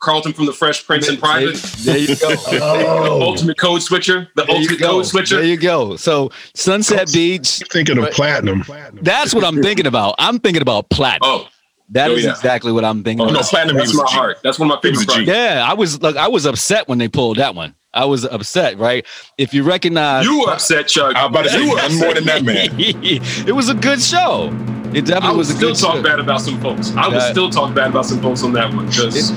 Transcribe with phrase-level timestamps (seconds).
[0.00, 1.56] Carlton from the Fresh Prince in private.
[1.84, 2.30] There you go.
[2.52, 3.18] Oh.
[3.18, 4.28] The ultimate code switcher.
[4.34, 4.88] The There you ultimate go.
[4.92, 5.36] code switcher.
[5.36, 5.96] There you go.
[5.96, 7.62] So Sunset Beach.
[7.70, 8.12] Thinking of Right.
[8.12, 8.64] platinum.
[9.02, 10.14] That's what I'm thinking about.
[10.18, 11.20] I'm thinking about platinum.
[11.30, 11.48] Oh,
[11.90, 12.30] That oh, is yeah.
[12.30, 13.40] exactly what I'm thinking oh about.
[13.42, 13.76] no, platinum.
[13.76, 14.14] he That's my a G.
[14.16, 14.38] heart.
[14.42, 15.30] That's one of my He was favorite a G.
[15.32, 17.74] Yeah, I was like, I was upset when they pulled that one.
[17.92, 19.04] I was upset, right?
[19.36, 21.16] If you recognize, You were upset, Chuck.
[21.16, 22.70] I was about to say You were more than that man.
[22.78, 24.46] it was a good show.
[24.94, 25.76] It definitely would was a good.
[25.76, 26.02] still good talk show.
[26.02, 26.92] bad about some folks.
[26.96, 29.30] I would still talk bad about some folks on that one because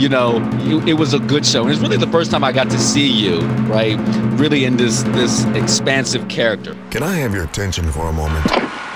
[0.00, 1.62] you know, it, it was a good show.
[1.62, 3.96] And it's really the first time I got to see you, right?
[4.40, 6.74] Really in this this expansive character.
[6.90, 8.50] Can I have your attention for a moment?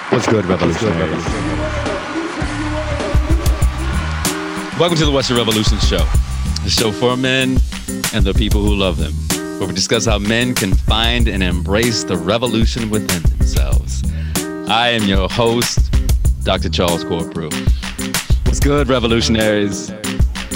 [0.09, 1.11] What's good, Revolutionary?
[4.81, 6.05] Welcome to the What's Your Revolution Show,
[6.65, 7.59] the show for men
[8.15, 9.13] and the people who love them,
[9.59, 14.03] where we discuss how men can find and embrace the revolution within themselves.
[14.69, 15.93] I am your host,
[16.45, 16.71] Dr.
[16.71, 17.53] Charles Corprew.
[18.47, 19.93] What's good, revolutionaries?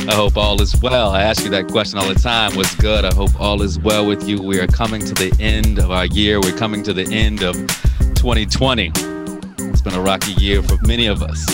[0.07, 1.11] I hope all is well.
[1.11, 2.55] I ask you that question all the time.
[2.55, 3.05] What's good?
[3.05, 4.41] I hope all is well with you.
[4.41, 6.41] We are coming to the end of our year.
[6.41, 7.55] We're coming to the end of
[8.14, 8.92] 2020.
[8.95, 11.45] It's been a rocky year for many of us.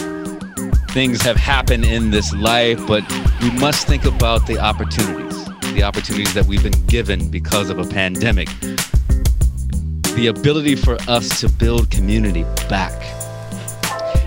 [0.92, 3.02] Things have happened in this life, but
[3.40, 7.84] we must think about the opportunities, the opportunities that we've been given because of a
[7.84, 8.48] pandemic.
[10.14, 12.92] The ability for us to build community back.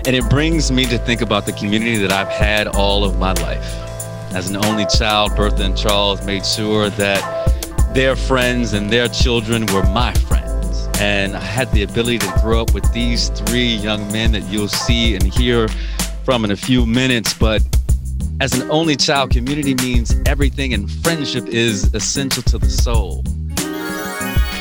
[0.06, 3.32] And it brings me to think about the community that I've had all of my
[3.32, 3.87] life.
[4.34, 9.64] As an only child, Bertha and Charles made sure that their friends and their children
[9.72, 10.88] were my friends.
[11.00, 14.68] And I had the ability to grow up with these three young men that you'll
[14.68, 15.68] see and hear
[16.24, 17.32] from in a few minutes.
[17.32, 17.62] But
[18.40, 23.24] as an only child, community means everything, and friendship is essential to the soul.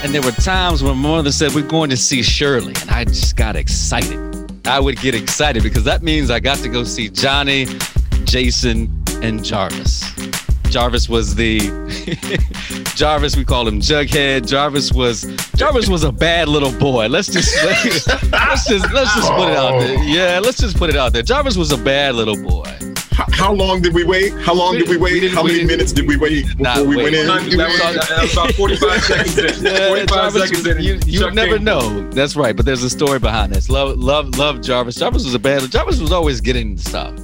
[0.04, 2.74] And there were times when mother said, We're going to see Shirley.
[2.82, 4.18] And I just got excited.
[4.66, 7.68] I would get excited because that means I got to go see Johnny,
[8.24, 10.04] Jason, and Jarvis.
[10.70, 11.60] Jarvis was the
[12.96, 13.36] Jarvis.
[13.38, 14.48] We call him Jughead.
[14.48, 15.24] Jarvis was
[15.56, 17.08] Jarvis was a bad little boy.
[17.08, 17.84] Let's just let's
[18.68, 19.98] just let's just put it out there.
[19.98, 20.02] Oh.
[20.04, 21.24] Yeah, let's just put it out there.
[21.24, 22.66] Jarvis was a bad little boy.
[23.12, 24.32] How, how long did we wait?
[24.34, 25.20] How long We- did we we wait?
[25.22, 27.04] didn't- How many minutes did we wait before we wait.
[27.04, 27.28] went in?
[27.28, 29.66] that was, that was about 45 seconds in.
[29.66, 30.82] Yeah, 45 Jarvis, seconds in.
[30.84, 32.08] you you never know.
[32.12, 33.70] That's right, but there's a story behind this.
[33.70, 34.96] Love, love, love Jarvis.
[34.96, 35.62] Jarvis was a bad.
[35.72, 37.16] Jarvis was always getting stuff,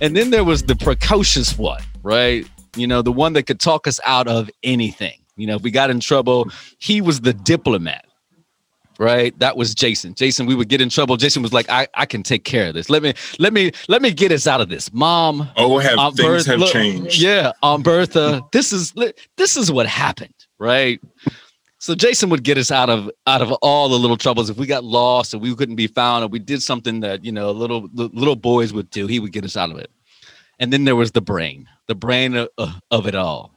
[0.00, 2.46] and then there was the precocious one, right?
[2.76, 5.18] You know, the one that could talk us out of anything.
[5.36, 8.02] You know, if we got in trouble, he was the diplomat.
[8.98, 10.14] Right, that was Jason.
[10.14, 11.18] Jason, we would get in trouble.
[11.18, 12.88] Jason was like, "I, I can take care of this.
[12.88, 16.16] Let me, let me, let me get us out of this." Mom, Oh, have Aunt
[16.16, 17.20] things Bertha- have look, changed?
[17.20, 18.40] Yeah, Aunt Bertha.
[18.52, 18.94] This is
[19.36, 20.98] this is what happened, right?
[21.86, 24.50] So Jason would get us out of out of all the little troubles.
[24.50, 27.30] If we got lost or we couldn't be found, or we did something that you
[27.30, 29.88] know little little boys would do, he would get us out of it.
[30.58, 32.48] And then there was the brain, the brain of,
[32.90, 33.54] of it all.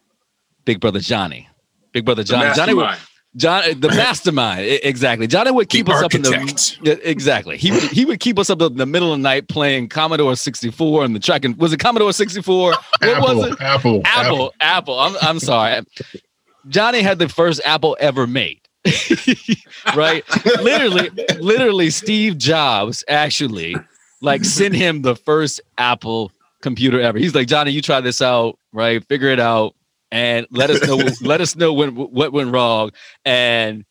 [0.64, 1.50] Big brother Johnny,
[1.92, 2.56] Big brother The Johnny.
[2.56, 2.98] Johnny would.
[3.36, 5.26] John, the mastermind, exactly.
[5.26, 7.58] Johnny would keep The us up in the exactly.
[7.58, 10.36] He would he would keep us up in the middle of the night playing Commodore
[10.36, 11.46] 64 and the track.
[11.46, 12.74] And was it Commodore 64?
[13.00, 13.62] What Apple, was it?
[13.62, 15.00] Apple, Apple, Apple.
[15.00, 15.82] I'm I'm sorry.
[16.68, 18.62] Johnny had the first Apple ever made.
[19.96, 20.24] right?
[20.62, 21.09] literally,
[21.40, 23.75] literally, Steve Jobs actually
[24.22, 26.31] like sent him the first Apple
[26.62, 27.18] computer ever.
[27.18, 29.03] He's like, Johnny, you try this out, right?
[29.08, 29.75] Figure it out
[30.12, 32.92] and let us know let us know when what went wrong.
[33.25, 33.86] And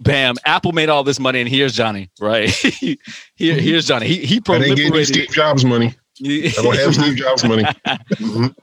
[0.00, 2.50] bam, Apple made all this money, and here's Johnny, right?
[3.36, 4.06] Here, here's Johnny.
[4.06, 5.06] He he I didn't give.
[5.06, 5.94] Steve Jobs money.
[6.24, 7.64] I don't have Steve Jobs money.
[7.64, 8.54] Mhm.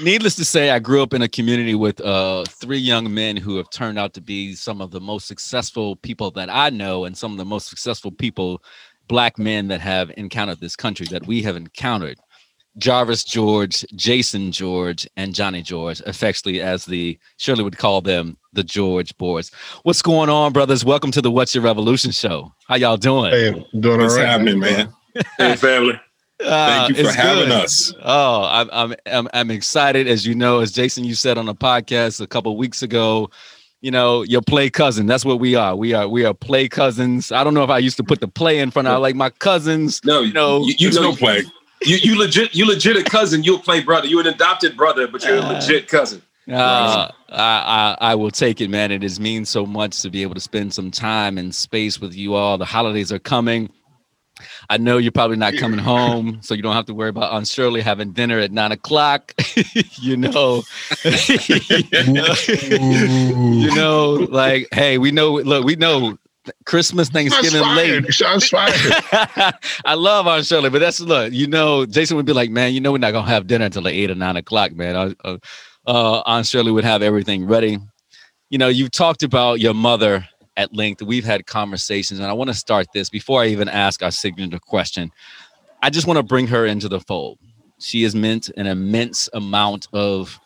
[0.00, 3.56] Needless to say, I grew up in a community with uh, three young men who
[3.56, 7.16] have turned out to be some of the most successful people that I know, and
[7.16, 8.62] some of the most successful people,
[9.08, 12.18] black men that have encountered this country that we have encountered.
[12.76, 18.64] Jarvis George, Jason George, and Johnny George, affectionately as the Shirley would call them, the
[18.64, 19.52] George boys.
[19.84, 20.84] What's going on, brothers?
[20.84, 22.52] Welcome to the What's Your Revolution show.
[22.66, 23.30] How y'all doing?
[23.30, 24.26] Hey, doing all What's right.
[24.26, 24.92] happening, man?
[25.38, 26.00] Hey, family.
[26.42, 27.52] Uh, Thank you for having good.
[27.52, 27.92] us.
[28.02, 31.54] Oh, I'm, I'm I'm I'm excited, as you know, as Jason you said on a
[31.54, 33.30] podcast a couple weeks ago.
[33.80, 35.04] You know, your play cousin.
[35.06, 35.76] That's what we are.
[35.76, 37.30] We are we are play cousins.
[37.30, 39.28] I don't know if I used to put the play in front of like my
[39.30, 40.00] cousins.
[40.04, 41.42] No, You know, you, you know, no play.
[41.82, 43.44] you, you legit, you legit a cousin.
[43.44, 44.06] You'll play brother.
[44.06, 46.22] You're an adopted brother, but you're a Uh, legit cousin.
[46.50, 48.90] Uh, I, I I will take it, man.
[48.90, 52.14] It has means so much to be able to spend some time and space with
[52.14, 52.56] you all.
[52.58, 53.70] The holidays are coming.
[54.70, 57.46] I know you're probably not coming home, so you don't have to worry about Aunt
[57.46, 59.34] Shirley having dinner at nine o'clock.
[60.00, 60.62] you know,
[61.04, 61.34] you
[63.74, 65.34] know, like, hey, we know.
[65.34, 66.18] Look, we know
[66.66, 68.12] Christmas, Thanksgiving late.
[68.12, 68.74] Shots fired.
[69.84, 72.80] I love Aunt Shirley, but that's look, you know, Jason would be like, man, you
[72.80, 74.96] know, we're not gonna have dinner until like eight or nine o'clock, man.
[74.96, 75.38] Uh, uh,
[75.86, 77.78] uh, Aunt Shirley would have everything ready.
[78.50, 81.02] You know, you've talked about your mother at length.
[81.02, 84.58] We've had conversations, and I want to start this before I even ask our signature
[84.58, 85.10] question.
[85.82, 87.38] I just want to bring her into the fold.
[87.78, 90.38] She has meant an immense amount of,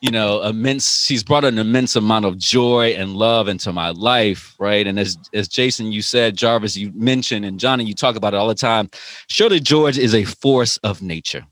[0.00, 1.04] you know, immense.
[1.04, 4.86] She's brought an immense amount of joy and love into my life, right?
[4.86, 8.38] And as as Jason, you said, Jarvis, you mentioned, and Johnny, you talk about it
[8.38, 8.90] all the time.
[9.28, 11.46] Shirley George is a force of nature.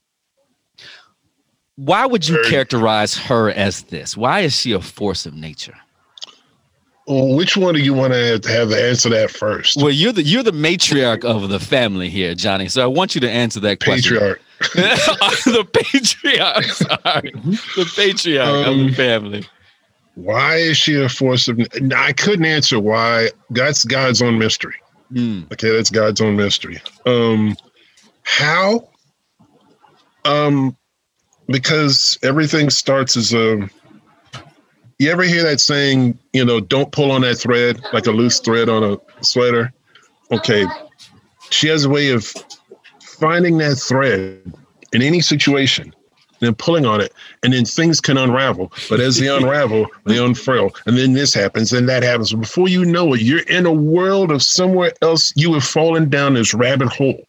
[1.76, 4.16] Why would you characterize her as this?
[4.16, 5.76] Why is she a force of nature?
[7.08, 9.76] Which one do you want to have to answer that first?
[9.76, 12.68] Well, you're the you're the matriarch of the family here, Johnny.
[12.68, 14.18] So I want you to answer that question.
[14.18, 14.40] Patriarch.
[14.74, 16.64] the patriarch.
[16.64, 17.32] Sorry.
[17.76, 19.44] The patriarch of Um, the family.
[20.14, 21.60] Why is she a force of?
[21.96, 23.30] I couldn't answer why.
[23.50, 24.74] That's God's own mystery.
[25.12, 25.40] Hmm.
[25.52, 26.80] Okay, that's God's own mystery.
[27.06, 27.56] Um,
[28.22, 28.88] how?
[30.24, 30.76] Um,
[31.48, 33.68] because everything starts as a.
[35.02, 36.16] You ever hear that saying?
[36.32, 39.72] You know, don't pull on that thread like a loose thread on a sweater.
[40.30, 40.64] Okay,
[41.50, 42.32] she has a way of
[43.02, 44.40] finding that thread
[44.92, 45.92] in any situation,
[46.38, 47.12] then pulling on it,
[47.42, 48.70] and then things can unravel.
[48.88, 52.32] But as they unravel, they unfurl, and then this happens, and that happens.
[52.32, 55.32] Before you know it, you're in a world of somewhere else.
[55.34, 57.26] You have fallen down this rabbit hole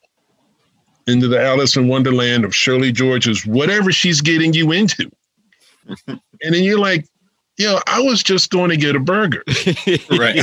[1.07, 5.09] into the Alice in Wonderland of Shirley George's whatever she's getting you into,
[6.07, 7.07] and then you're like,
[7.57, 9.43] "Yo, I was just going to get a burger,
[10.11, 10.37] Right.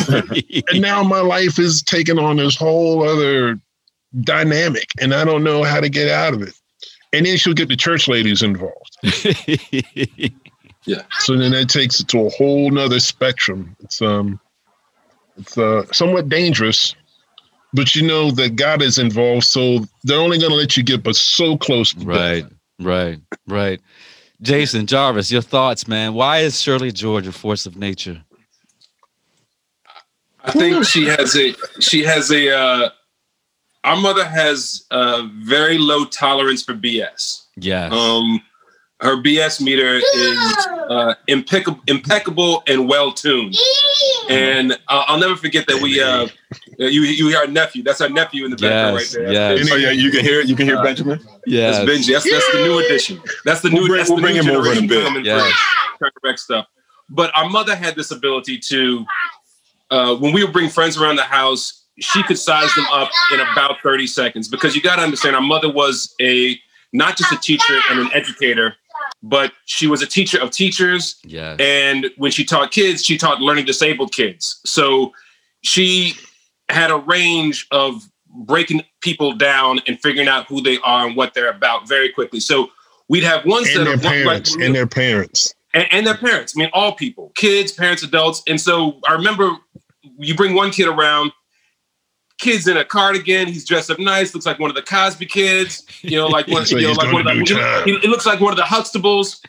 [0.72, 3.58] and now my life is taking on this whole other
[4.22, 6.54] dynamic, and I don't know how to get out of it."
[7.12, 8.96] And then she'll get the church ladies involved.
[10.86, 11.02] Yeah.
[11.18, 13.76] So then that takes it to a whole nother spectrum.
[13.80, 14.40] It's um
[15.36, 16.94] it's uh somewhat dangerous,
[17.74, 21.16] but you know that God is involved, so they're only gonna let you get but
[21.16, 22.06] so close to death.
[22.06, 22.46] right,
[22.80, 23.80] right, right.
[24.42, 26.14] Jason Jarvis, your thoughts, man.
[26.14, 28.22] Why is Shirley George a force of nature?
[30.42, 32.90] I think she has a she has a uh
[33.84, 37.44] our mother has a very low tolerance for BS.
[37.56, 37.92] Yes.
[37.92, 38.40] Um
[39.00, 43.56] her BS meter is uh, impeccable, impeccable and well tuned.
[44.29, 46.29] And I'll, I'll never forget that we, uh,
[46.79, 47.82] you, you hear our nephew.
[47.82, 49.32] That's our nephew in the background Yes, right there.
[49.32, 49.58] yes.
[49.61, 50.49] That's, Oh yeah, you can hear it.
[50.49, 51.20] You can hear Benjamin.
[51.47, 51.79] yes.
[51.79, 52.12] that's Benji.
[52.12, 53.20] That's, that's the new addition.
[53.44, 53.88] That's the We'll new.
[53.88, 55.05] bring- that's we'll the bring new him over in a generation bit.
[55.05, 55.52] coming Yes.
[55.99, 56.67] for correct stuff.
[57.08, 59.05] But our mother had this ability to,
[59.91, 63.41] uh, when we would bring friends around the house, she could size them up in
[63.41, 64.47] about 30 seconds.
[64.49, 66.58] Because you got to understand, our mother was a
[66.93, 68.75] not just a teacher and an educator,
[69.22, 71.17] but she was a teacher of teachers.
[71.25, 71.58] Yes.
[71.61, 74.61] And when she taught kids, she taught learning disabled kids.
[74.64, 75.12] So
[75.62, 76.14] she
[76.69, 78.02] had a range of
[78.46, 82.40] breaking people down and figuring out who they are and what they're about very quickly.
[82.40, 82.70] So
[83.08, 85.52] we'd have one set And their of one- parents, like- and their parents.
[85.75, 86.55] and, and their parents.
[86.56, 88.43] I mean, all people, kids, parents, adults.
[88.46, 89.50] And so I remember
[90.19, 91.32] you bring one kid around,
[92.40, 93.46] kids in a cardigan.
[93.46, 95.87] He's dressed up nice, looks like one of the Cosby kids.
[96.02, 97.82] You know, like one, So you know, like one of the.
[97.84, 99.44] He, it looks like one of the Huxtables.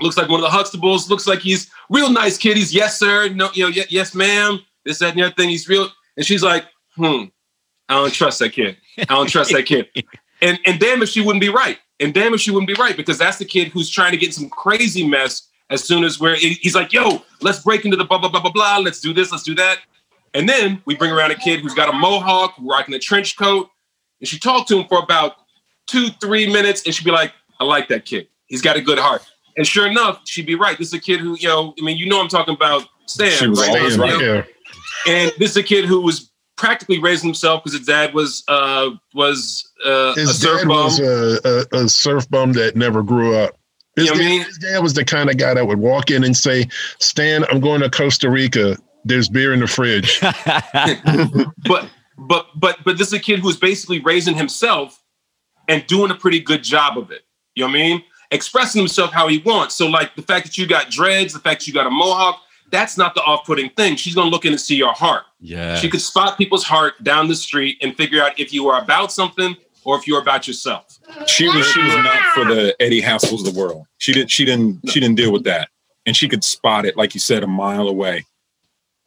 [0.00, 1.08] Looks like one of the Huxtables.
[1.08, 2.56] Looks like he's real nice kid.
[2.56, 4.60] He's yes sir, no, you know, ye- yes ma'am.
[4.84, 5.48] This that and the other thing.
[5.50, 5.88] He's real.
[6.16, 6.64] And she's like,
[6.96, 7.24] hmm,
[7.88, 8.76] I don't trust that kid.
[8.98, 9.88] I don't trust that kid.
[10.42, 11.78] And and damn if she wouldn't be right.
[12.00, 14.34] And damn if she wouldn't be right because that's the kid who's trying to get
[14.34, 18.18] some crazy mess as soon as we're he's like, yo, let's break into the blah
[18.18, 18.78] blah blah blah blah.
[18.78, 19.78] Let's do this, let's do that.
[20.34, 23.68] And then we bring around a kid who's got a mohawk, rocking a trench coat,
[24.20, 25.34] and she talked to him for about
[25.86, 28.28] two, three minutes, and she'd be like, I like that kid.
[28.46, 29.22] He's got a good heart.
[29.56, 30.78] And sure enough, she'd be right.
[30.78, 33.30] This is a kid who, you know, I mean, you know I'm talking about Stan,
[33.32, 33.96] She was right?
[33.96, 34.20] right.
[34.20, 34.42] Yeah.
[35.06, 38.90] And this is a kid who was practically raising himself because his dad was uh
[39.14, 40.84] was uh, a surf dad bum.
[40.84, 43.58] was a, a, a surf bum that never grew up.
[43.96, 44.44] His, You know what I mean?
[44.44, 46.66] his dad was the kind of guy that would walk in and say,
[46.98, 48.76] Stan, I'm going to Costa Rica.
[49.04, 50.20] There's beer in the fridge.
[51.68, 55.02] but but but but this is a kid who's basically raising himself
[55.68, 57.22] and doing a pretty good job of it.
[57.54, 58.02] You know what I mean?
[58.30, 59.74] Expressing himself how he wants.
[59.76, 62.40] So like the fact that you got dreads, the fact that you got a mohawk,
[62.70, 63.96] that's not the off-putting thing.
[63.96, 65.24] She's gonna look in and see your heart.
[65.40, 65.76] yeah.
[65.76, 69.12] She could spot people's heart down the street and figure out if you are about
[69.12, 70.98] something or if you're about yourself.
[71.26, 73.86] She was she was not for the Eddie Haskell's of the world.
[73.98, 75.68] She didn't she didn't she didn't deal with that,
[76.06, 78.24] and she could spot it like you said a mile away.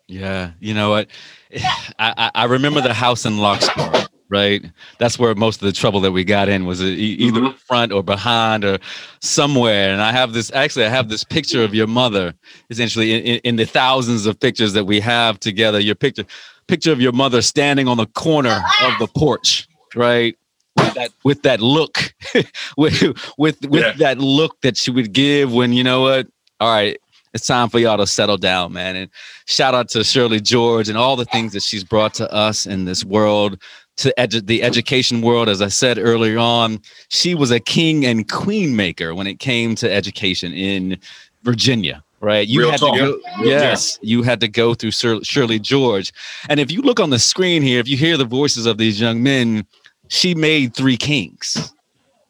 [0.07, 1.07] Yeah, you know what?
[2.00, 4.63] I, I remember the house in Larkspur, right?
[5.00, 7.57] That's where most of the trouble that we got in was e- either Mhm.
[7.57, 8.77] front or behind or
[9.21, 9.91] somewhere.
[9.91, 12.33] And I have this actually, I have this picture of your mother,
[12.69, 15.79] essentially in, in, in the thousands of pictures that we have together.
[15.79, 16.25] Your picture,
[16.67, 20.38] picture of your mother standing on the corner of the porch, right?
[20.77, 22.13] With that with that look,
[22.77, 23.01] with
[23.38, 23.93] with with Yeah.
[23.93, 26.27] that look that she would give when you know what?
[26.59, 26.97] All right,
[27.36, 28.96] it's time for y'all to settle down, man.
[28.96, 29.12] And
[29.46, 32.86] shout out to Shirley George and all the things that she's brought to us in
[32.86, 33.62] this world,
[33.98, 35.50] to edu- the education world.
[35.50, 39.75] As I said earlier on, she was a king and queen maker when it came
[39.75, 40.98] to education in
[41.44, 42.01] Virginia.
[42.22, 42.96] Right, you Real had talk.
[42.96, 43.20] to go.
[43.42, 46.13] Real yes, you had to go through Shir- Shirley George,
[46.50, 49.00] and if you look on the screen here, if you hear the voices of these
[49.00, 49.63] young men,
[50.08, 51.74] she made three kings.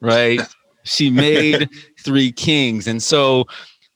[0.02, 0.42] Right,
[0.84, 1.70] she made
[2.00, 3.46] three kings, and so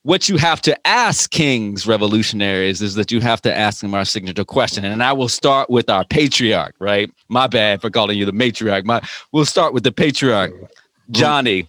[0.10, 4.04] what you have to ask kings revolutionaries is that you have to ask them our
[4.04, 8.26] signature question and i will start with our patriarch right my bad for calling you
[8.26, 9.00] the matriarch my
[9.32, 10.52] we'll start with the patriarch
[11.12, 11.68] johnny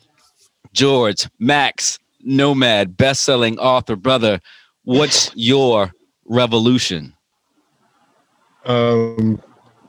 [0.73, 4.40] george max nomad best-selling author brother
[4.85, 5.92] what's your
[6.25, 7.12] revolution
[8.64, 9.42] Um,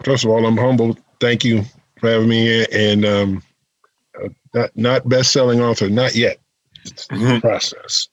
[0.03, 0.99] first of all, I'm humbled.
[1.19, 1.63] Thank you
[1.99, 2.65] for having me here.
[2.73, 3.43] And um,
[4.21, 6.39] uh, not not best selling author, not yet.
[6.85, 7.41] It's a Mhm.
[7.41, 8.07] process.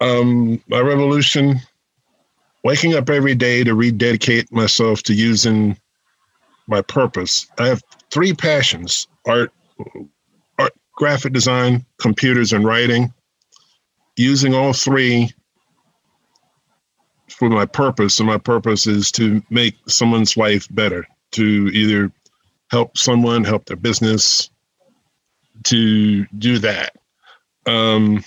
[0.00, 1.60] Um, my revolution:
[2.64, 5.76] waking up every day to rededicate myself to using
[6.66, 7.46] my purpose.
[7.58, 9.52] I have three passions: art,
[10.58, 13.12] art, graphic design, computers, and writing.
[14.16, 15.32] Using all three
[17.28, 22.10] for my purpose, and my purpose is to make someone's life better, to either
[22.70, 24.50] help someone, help their business,
[25.64, 26.96] to do that.
[27.66, 28.24] Um,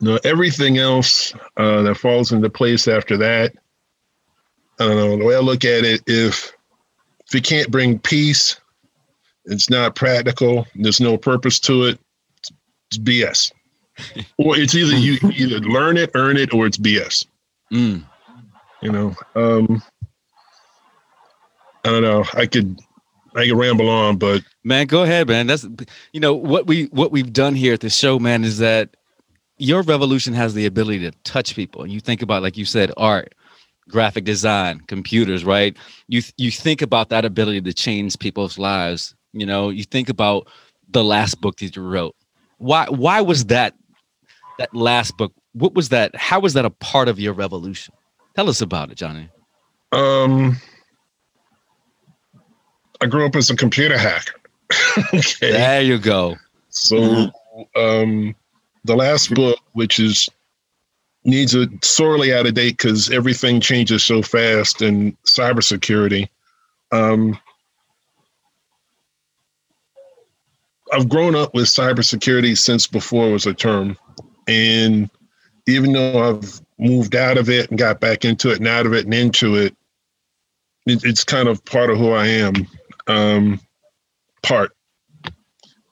[0.00, 3.54] no, everything else uh, that falls into place after that,
[4.80, 5.16] I don't know.
[5.18, 6.52] The way I look at it, if
[7.26, 8.60] if you can't bring peace,
[9.46, 10.66] it's not practical.
[10.74, 11.98] There's no purpose to it.
[12.38, 12.52] It's,
[12.90, 13.52] it's BS.
[14.38, 17.26] or it's either you either learn it, earn it, or it's BS
[17.72, 18.04] Mm.
[18.82, 19.82] you know um
[21.84, 22.78] i don't know i could
[23.34, 25.46] i could ramble on but Man, go ahead, man.
[25.46, 25.66] That's
[26.12, 28.96] you know what we what we've done here at the show, man, is that
[29.58, 31.86] your revolution has the ability to touch people.
[31.86, 33.34] You think about, like you said, art,
[33.88, 35.76] graphic design, computers, right?
[36.08, 39.14] You you think about that ability to change people's lives.
[39.32, 40.48] You know, you think about
[40.90, 42.14] the last book that you wrote.
[42.58, 43.74] Why why was that
[44.58, 45.32] that last book?
[45.52, 46.14] What was that?
[46.16, 47.94] How was that a part of your revolution?
[48.34, 49.28] Tell us about it, Johnny.
[49.92, 50.56] um
[53.00, 54.34] i grew up as a computer hacker
[55.14, 56.36] okay There you go.
[56.70, 57.30] so
[57.76, 58.34] um
[58.84, 60.28] the last book which is
[61.24, 66.28] needs a sorely out of date because everything changes so fast in cybersecurity
[66.92, 67.38] um
[70.94, 73.96] I've grown up with cybersecurity since before it was a term.
[74.46, 75.10] And
[75.66, 78.92] even though I've moved out of it and got back into it and out of
[78.92, 79.74] it and into it,
[80.86, 82.54] it it's kind of part of who I am.
[83.08, 83.60] Um,
[84.42, 84.72] part.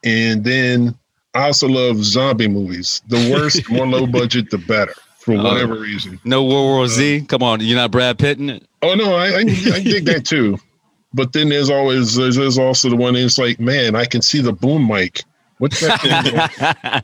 [0.04, 0.99] And then
[1.34, 3.00] I also love zombie movies.
[3.08, 5.42] The worse, the more low budget, the better for Oh.
[5.42, 6.20] whatever reason.
[6.24, 7.26] No World War Z.
[7.28, 8.66] Come on, you're not Brad Pitt in it.
[8.82, 10.58] Oh no, I, I, I dig that too.
[11.14, 14.40] But then there's always there's, there's also the one that's like, man, I can see
[14.40, 15.22] the boom mic.
[15.58, 16.00] What's that?
[16.00, 17.02] thing?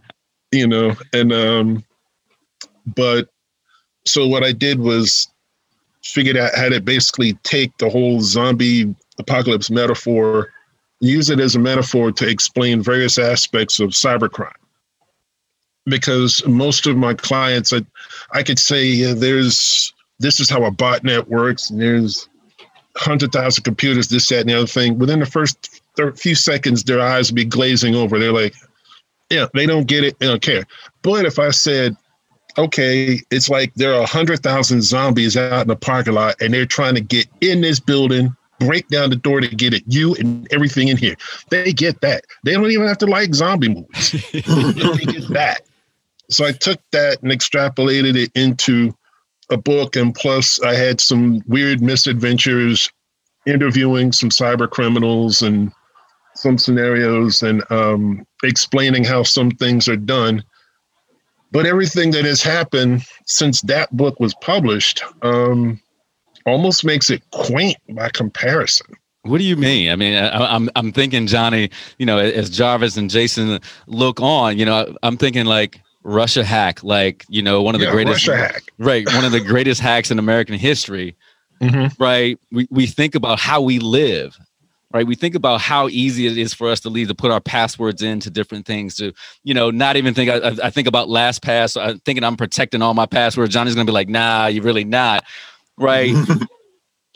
[0.60, 1.84] you know, and um,
[2.96, 3.28] but
[4.06, 5.28] so what I did was
[6.02, 10.48] figured out how to basically take the whole zombie apocalypse metaphor,
[11.00, 14.52] use it as a metaphor to explain various aspects of cybercrime.
[15.86, 17.80] Because most of my clients, I,
[18.32, 22.28] I could say there's this is how a botnet works, and there's
[22.96, 24.98] hundred thousand computers, this, that, and the other thing.
[24.98, 25.82] Within the first
[26.16, 28.18] few seconds, their eyes would be glazing over.
[28.18, 28.54] They're like,
[29.30, 30.18] yeah, they don't get it.
[30.18, 30.64] They don't care.
[31.02, 31.96] But if I said,
[32.56, 36.94] okay, it's like there are 100,000 zombies out in the parking lot and they're trying
[36.94, 40.88] to get in this building, break down the door to get at you and everything
[40.88, 41.16] in here.
[41.50, 42.24] They get that.
[42.44, 44.12] They don't even have to like zombie movies.
[44.32, 44.40] they
[45.04, 45.62] get that.
[46.30, 48.94] So I took that and extrapolated it into
[49.50, 49.96] a book.
[49.96, 52.90] And plus, I had some weird misadventures
[53.46, 55.72] interviewing some cyber criminals and
[56.34, 60.44] some scenarios and um, explaining how some things are done.
[61.50, 65.80] But everything that has happened since that book was published um,
[66.46, 68.86] almost makes it quaint by comparison.
[69.22, 69.90] What do you mean?
[69.90, 71.70] I mean, I, I'm I'm thinking Johnny.
[71.98, 76.82] You know, as Jarvis and Jason look on, you know, I'm thinking like Russia hack,
[76.82, 78.62] like you know, one of the Yeah, greatest, Russia hack.
[78.78, 79.06] right?
[79.14, 81.16] One of the greatest hacks in American history,
[81.60, 82.00] Mm-hmm.
[82.02, 82.38] right?
[82.52, 84.38] We we think about how we live,
[84.94, 85.06] right?
[85.06, 88.00] We think about how easy it is for us to leave to put our passwords
[88.00, 88.94] into different things.
[88.96, 90.30] To you know, not even think.
[90.30, 91.78] I, I- think about LastPass.
[91.78, 93.52] I'm thinking I'm protecting all my passwords.
[93.52, 95.24] Johnny's gonna be like, Nah, you're really not,
[95.78, 96.14] right?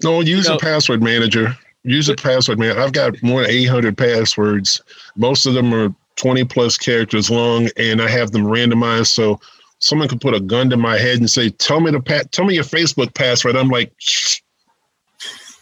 [0.02, 1.56] No, use know- a password manager.
[1.84, 2.80] Use a password manager.
[2.80, 4.80] I've got more than 800 passwords.
[5.16, 9.08] Most of them are 20 plus characters long, and I have them randomized.
[9.08, 9.40] So
[9.78, 12.44] someone could put a gun to my head and say, "Tell me the pa- tell
[12.44, 13.92] me your Facebook password." I'm like,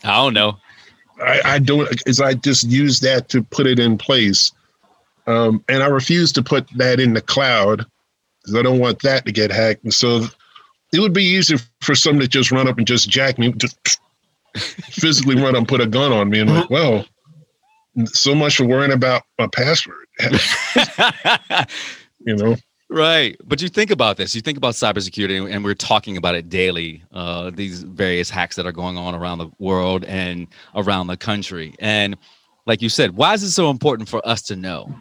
[0.04, 0.58] I don't know.
[1.22, 4.52] I, I do it is I just use that to put it in place.
[5.26, 7.84] Um, and I refuse to put that in the cloud
[8.40, 9.84] because I don't want that to get hacked.
[9.84, 10.26] And so
[10.92, 14.00] it would be easy for someone to just run up and just jack me, just
[14.56, 16.40] physically run up and put a gun on me.
[16.40, 17.06] And like, well,
[18.06, 20.06] so much for worrying about my password.
[22.20, 22.56] you know,
[22.90, 23.36] Right.
[23.44, 24.34] But you think about this.
[24.34, 27.04] You think about cybersecurity, and we're talking about it daily.
[27.12, 31.76] Uh, these various hacks that are going on around the world and around the country.
[31.78, 32.16] And
[32.66, 34.92] like you said, why is it so important for us to know,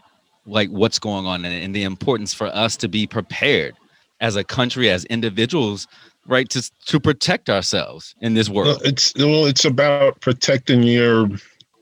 [0.45, 3.75] like what's going on, and, and the importance for us to be prepared
[4.21, 5.87] as a country, as individuals,
[6.25, 8.67] right, to to protect ourselves in this world.
[8.67, 11.29] Well, it's well, it's about protecting your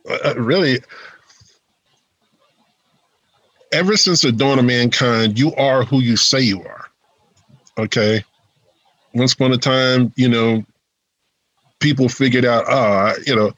[0.09, 0.81] uh, really.
[3.73, 6.85] Ever since the dawn of mankind, you are who you say you are.
[7.77, 8.23] Okay.
[9.13, 10.63] Once upon a time, you know,
[11.79, 13.51] people figured out, ah, you know,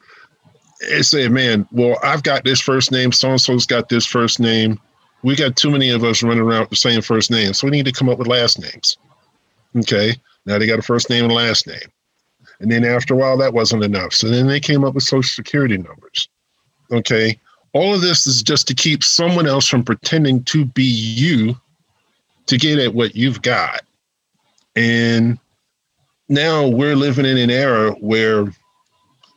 [0.82, 4.40] they say, man, well, I've got this first name, so and so's got this first
[4.40, 4.80] name.
[5.22, 7.72] We got too many of us running around with the same first name, so we
[7.72, 8.98] need to come up with last names.
[9.78, 10.16] Okay.
[10.46, 11.92] Now they got a first name and last name.
[12.60, 14.14] And then after a while, that wasn't enough.
[14.14, 16.28] So then they came up with social security numbers.
[16.92, 17.40] Okay.
[17.74, 21.56] All of this is just to keep someone else from pretending to be you
[22.48, 23.82] to get at what you've got.
[24.76, 25.38] And
[26.30, 28.52] now we're living in an era where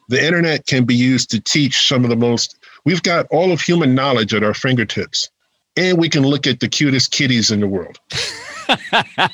[0.08, 3.60] the internet can be used to teach some of the most, we've got all of
[3.60, 5.30] human knowledge at our fingertips.
[5.76, 7.98] And we can look at the cutest kitties in the world.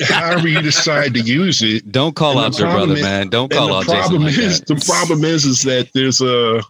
[0.01, 3.29] However, you decide to use it, Don't call out your brother, is- man.
[3.29, 4.69] Don't call out Jason problem like is that.
[4.69, 6.63] the problem is is that there's a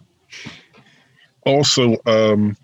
[1.45, 2.55] also um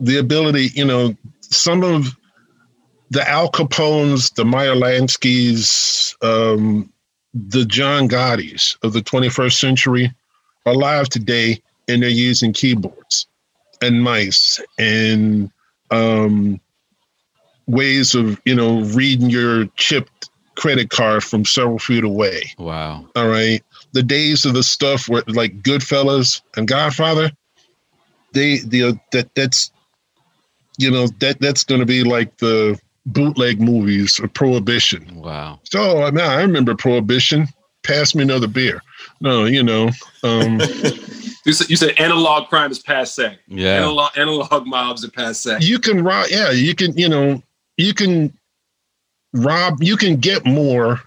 [0.00, 2.14] the ability you know some of
[3.10, 6.92] the al capones the meyer lansky's um
[7.32, 10.12] the john gottis of the 21st century
[10.66, 13.26] are alive today and they're using keyboards
[13.80, 15.50] and mice and
[15.90, 16.60] um
[17.66, 23.06] ways of you know reading your chipped credit card from several feet away Wow.
[23.14, 23.62] all right.
[23.92, 27.30] The days of the stuff where like Goodfellas and Godfather,
[28.32, 29.70] they the that that's
[30.78, 35.20] you know that that's going to be like the bootleg movies of Prohibition.
[35.22, 35.60] Wow.
[35.64, 37.48] So I mean, I remember Prohibition.
[37.84, 38.82] Pass me another beer.
[39.20, 39.90] No, you know,
[40.24, 40.58] um,
[41.48, 43.38] You said, you said analog crime is passe.
[43.46, 43.76] Yeah.
[43.76, 45.56] Analog, analog mobs are passe.
[45.60, 46.26] you can rob.
[46.30, 46.94] Yeah, you can.
[46.94, 47.42] You know,
[47.78, 48.34] you can
[49.32, 49.82] rob.
[49.82, 51.00] You can get more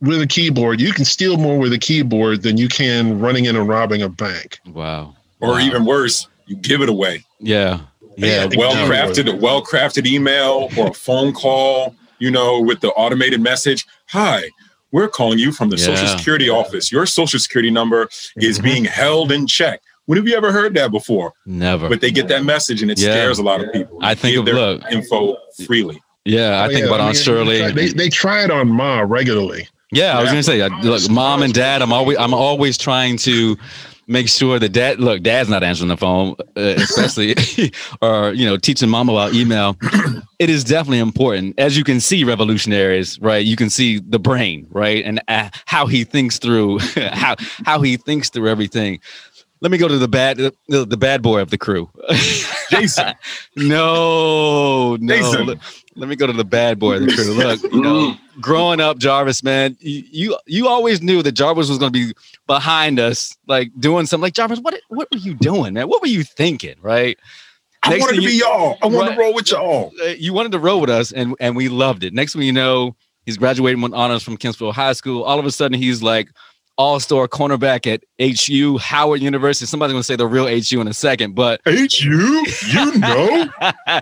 [0.00, 0.80] with a keyboard.
[0.80, 4.08] You can steal more with a keyboard than you can running in and robbing a
[4.08, 4.58] bank.
[4.66, 5.16] Wow.
[5.42, 5.58] Or Wow.
[5.58, 7.22] even worse, you give it away.
[7.40, 7.80] Yeah.
[8.16, 8.46] Yeah.
[8.46, 9.24] Yeah, well Exactly.
[9.34, 13.86] crafted, well crafted email or a phone call, you know, with the automated message.
[14.08, 14.48] Hi,
[14.92, 16.16] we're calling you from the Social Yeah.
[16.16, 16.90] Security office.
[16.92, 18.62] Your Social Security number is Mhm.
[18.62, 19.80] being held in check.
[20.06, 21.32] When have you ever heard that before?
[21.46, 21.88] Never.
[21.88, 23.12] But they get that message and it Yeah.
[23.12, 23.98] scares a lot of people.
[24.02, 24.82] I think Give of- their look.
[24.90, 26.02] info freely.
[26.24, 26.60] yeah.
[26.60, 27.58] I Oh, think yeah, about I Aunt mean, Shirley.
[27.62, 29.68] They, they, they try it on Ma regularly.
[29.92, 31.82] Yeah, I was gonna say, look, mom and dad.
[31.82, 33.56] I'm always, I'm always trying to
[34.10, 35.00] make sure that dad.
[35.00, 37.34] Look, dad's not answering the phone, uh, especially,
[38.02, 39.76] or you know, teaching mom about email.
[40.38, 43.44] it is definitely important, as you can see, revolutionaries, right?
[43.44, 46.78] You can see the brain, right, and uh, how he thinks through
[47.12, 49.00] how how he thinks through everything.
[49.62, 51.88] Let me go to the bad the, the bad boy of the crew.
[52.70, 53.14] Jason.
[53.56, 55.14] no, no.
[55.16, 55.46] Jason.
[55.46, 55.58] Let,
[55.96, 57.32] let me go to the bad boy of the crew.
[57.34, 61.78] Look, you know, growing up, Jarvis, man, you you, you always knew that Jarvis was
[61.78, 62.14] going to be
[62.46, 64.22] behind us, like doing something.
[64.22, 65.88] Like Jarvis, what what were you doing, man?
[65.88, 67.18] What were you thinking, right?
[67.82, 68.78] I Next wanted thing to be you- y'all.
[68.82, 69.14] I wanted Right.
[69.16, 69.92] to roll with y'all.
[70.02, 72.12] Uh, you wanted to roll with us, and and we loved it.
[72.12, 75.22] Next thing you know, he's graduating with honors from Kempsville High School.
[75.24, 76.28] All of a sudden, he's like
[76.76, 79.66] all-star cornerback at HU, Howard University.
[79.66, 82.98] Somebody's going to say the real HU in a second, but HU, you?
[82.98, 83.48] Know?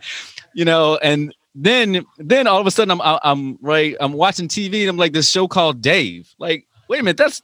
[0.55, 3.97] you know, and then then all of a sudden I'm I'm right.
[4.01, 6.33] I'm watching TV and I'm like this show called Dave.
[6.39, 7.43] Like, wait a minute, that's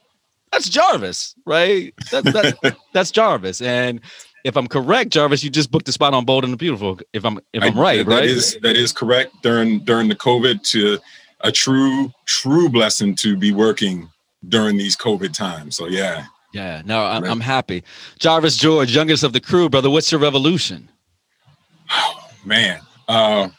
[0.51, 1.93] that's Jarvis, right?
[2.11, 3.61] That, that, that's Jarvis.
[3.61, 3.99] And
[4.45, 6.99] if I'm correct, Jarvis, you just booked a spot on Bold and the Beautiful.
[7.11, 8.23] If I'm if I'm I- right, that right?
[8.23, 9.33] is that is correct.
[9.43, 10.99] During during the COVID, to
[11.41, 14.09] a true true blessing to be working
[14.49, 15.75] during these COVID times.
[15.75, 16.81] So yeah, yeah.
[16.85, 17.83] No, I'm, I'm happy.
[18.19, 19.89] Jarvis George, youngest of the crew, brother.
[19.89, 20.89] What's your revolution?
[22.45, 22.79] man.
[23.07, 23.49] Uh,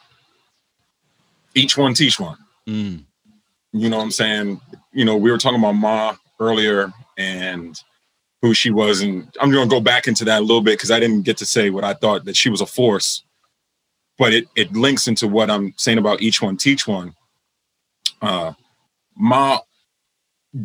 [1.54, 2.36] each one teach one.
[2.68, 3.04] Mm,
[3.72, 4.60] You know what I'm saying?
[4.92, 7.80] You know, we were talking about Ma earlier and
[8.42, 9.00] who she was.
[9.00, 11.36] And I'm going to go back into that a little bit because I didn't get
[11.38, 13.22] to say what I thought that she was a force,
[14.18, 17.14] but it, it links into what I'm saying about each one, teach one.
[18.20, 18.52] Uh,
[19.16, 19.60] Ma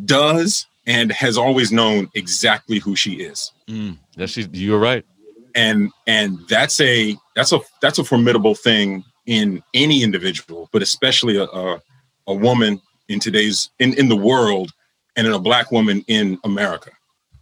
[0.06, 3.52] does and has always known exactly who she is.
[3.68, 5.06] Mm, that's you're right.
[5.54, 11.38] And and that's a that's a that's a formidable thing in any individual, but especially
[11.38, 11.82] a, a,
[12.28, 14.72] a woman in today's in, in the world
[15.16, 16.92] and in a black woman in America.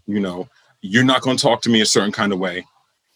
[0.08, 0.50] You know,
[0.82, 2.66] you're not going to talk to me a certain kind of way.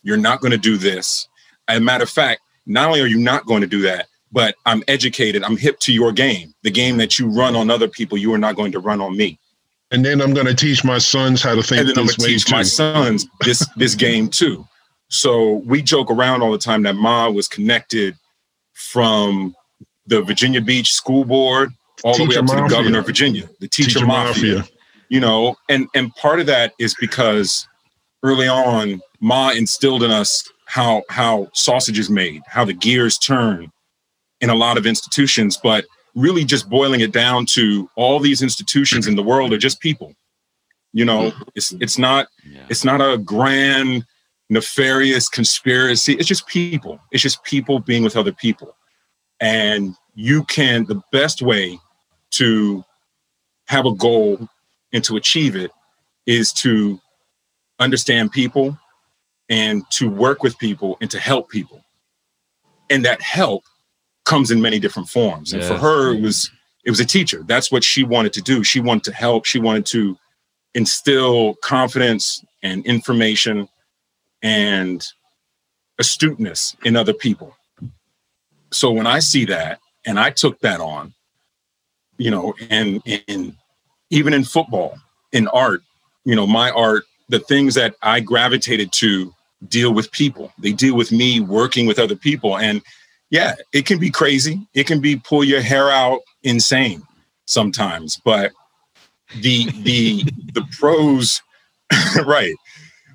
[0.04, 1.28] You're not going to do this.
[1.68, 4.56] As a matter of fact, not only are you not going to do that, but
[4.66, 5.44] I'm educated.
[5.44, 6.54] I'm hip to your game.
[6.64, 9.16] The game that you run on other people, you are not going to run on
[9.16, 9.40] me.
[9.92, 11.82] And then I'm going to teach my sons how to think.
[11.82, 12.56] And then I'm going to teach too.
[12.56, 14.68] my sons this this game too.
[15.10, 18.16] So we joke around all the time that Ma was connected
[18.74, 19.56] from
[20.08, 21.72] the Virginia Beach School Board
[22.04, 22.58] all teacher the way up mafia.
[22.58, 24.56] to the governor of Virginia, the teacher, teacher mafia.
[24.58, 24.74] mafia.
[25.10, 27.68] You know, and and part of that is because
[28.24, 33.72] early on, Ma instilled in us how how sausage is made, how the gears turn
[34.44, 39.08] in a lot of institutions, but really just boiling it down to all these institutions
[39.08, 40.14] in the world are just people.
[40.92, 41.44] You know, mm-hmm.
[41.56, 42.66] it's it's not yeah.
[42.70, 44.06] it's not a grand
[44.50, 46.14] nefarious conspiracy.
[46.14, 47.00] It's just people.
[47.12, 48.76] It's just people being with other people.
[49.40, 51.80] And you can the best way
[52.32, 52.84] to
[53.66, 54.48] have a goal
[54.92, 55.72] and to achieve it
[56.26, 57.00] is to
[57.80, 58.78] understand people
[59.50, 61.82] and to work with people and to help people.
[62.90, 63.64] And that help
[64.26, 65.54] comes in many different forms.
[65.54, 65.72] And yes.
[65.72, 66.52] for her, it was
[66.86, 67.44] it was a teacher.
[67.46, 68.64] That's what she wanted to do.
[68.64, 69.46] She wanted to help.
[69.46, 70.18] She wanted to
[70.74, 73.70] instill confidence and information
[74.42, 75.06] and
[76.00, 77.56] astuteness in other people.
[78.72, 81.14] So when I see that, and I took that on,
[82.18, 83.56] you know, and in
[84.10, 84.98] even in football,
[85.32, 85.82] in art,
[86.26, 89.34] you know, my art, the things that I gravitated to
[89.68, 90.52] deal with people.
[90.60, 92.58] They deal with me working with other people.
[92.58, 92.82] And
[93.30, 94.68] yeah, it can be crazy.
[94.74, 97.04] It can be pull your hair out insane
[97.46, 98.52] sometimes, but
[99.42, 101.42] the the the pros
[102.26, 102.56] right.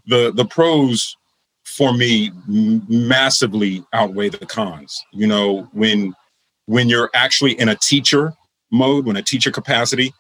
[0.07, 1.16] The the pros
[1.64, 5.05] for me massively outweigh the cons.
[5.12, 6.14] You know, when
[6.66, 8.33] when you're actually in a teacher
[8.71, 10.12] mode, when a teacher capacity,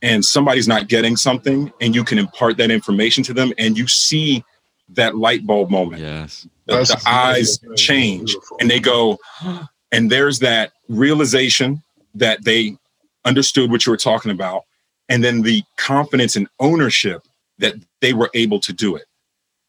[0.00, 3.86] and somebody's not getting something, and you can impart that information to them, and you
[3.86, 4.44] see
[4.90, 6.00] that light bulb moment.
[6.00, 9.18] Yes the, the eyes change and they go,
[9.92, 11.82] and there's that realization
[12.14, 12.76] that they
[13.24, 14.62] understood what you were talking about.
[15.08, 17.22] And then the confidence and ownership
[17.58, 19.04] that they were able to do it.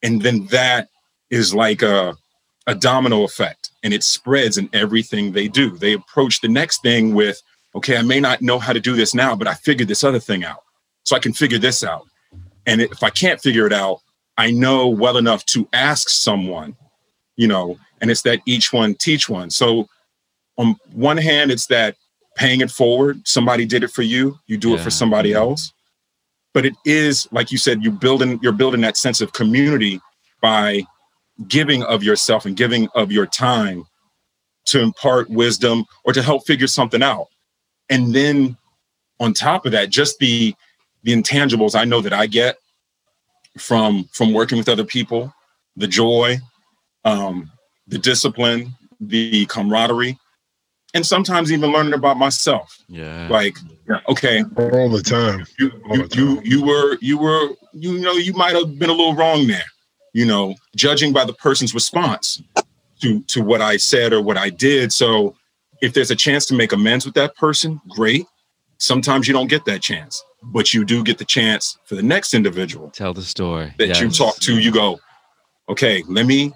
[0.01, 0.89] And then that
[1.29, 2.15] is like a,
[2.67, 5.77] a domino effect and it spreads in everything they do.
[5.77, 7.41] They approach the next thing with,
[7.75, 10.19] okay, I may not know how to do this now, but I figured this other
[10.19, 10.63] thing out.
[11.03, 12.07] So I can figure this out.
[12.65, 13.99] And if I can't figure it out,
[14.37, 16.75] I know well enough to ask someone
[17.35, 19.49] you know, and it's that each one teach one.
[19.49, 19.87] So
[20.57, 21.95] on one hand, it's that
[22.35, 23.27] paying it forward.
[23.27, 24.75] Somebody did it for you, you do yeah.
[24.75, 25.39] it for somebody mm-hmm.
[25.39, 25.73] else.
[26.53, 29.99] But it is, like you said, you building, you're building that sense of community
[30.41, 30.83] by
[31.47, 33.85] giving of yourself and giving of your time
[34.65, 37.27] to impart wisdom or to help figure something out.
[37.89, 38.55] And then
[39.19, 40.53] on top of that, just the
[41.03, 42.57] the intangibles I know that I get
[43.57, 45.33] from from working with other people,
[45.75, 46.37] the joy,
[47.05, 47.51] um,
[47.87, 50.17] the discipline, the camaraderie,
[50.93, 52.77] and sometimes even learning about myself.
[52.87, 53.27] Yeah.
[53.29, 53.57] Like,
[54.09, 55.45] okay, all the time.
[55.59, 56.09] You you, time.
[56.13, 59.63] you you were you were you know you might have been a little wrong there.
[60.13, 62.41] You know, judging by the person's response
[63.01, 64.93] to to what I said or what I did.
[64.93, 65.35] So,
[65.81, 68.25] if there's a chance to make amends with that person, great.
[68.77, 72.33] Sometimes you don't get that chance, but you do get the chance for the next
[72.33, 72.89] individual.
[72.91, 74.01] Tell the story that yes.
[74.01, 74.59] you talk to.
[74.59, 74.99] You go,
[75.69, 76.53] okay, let me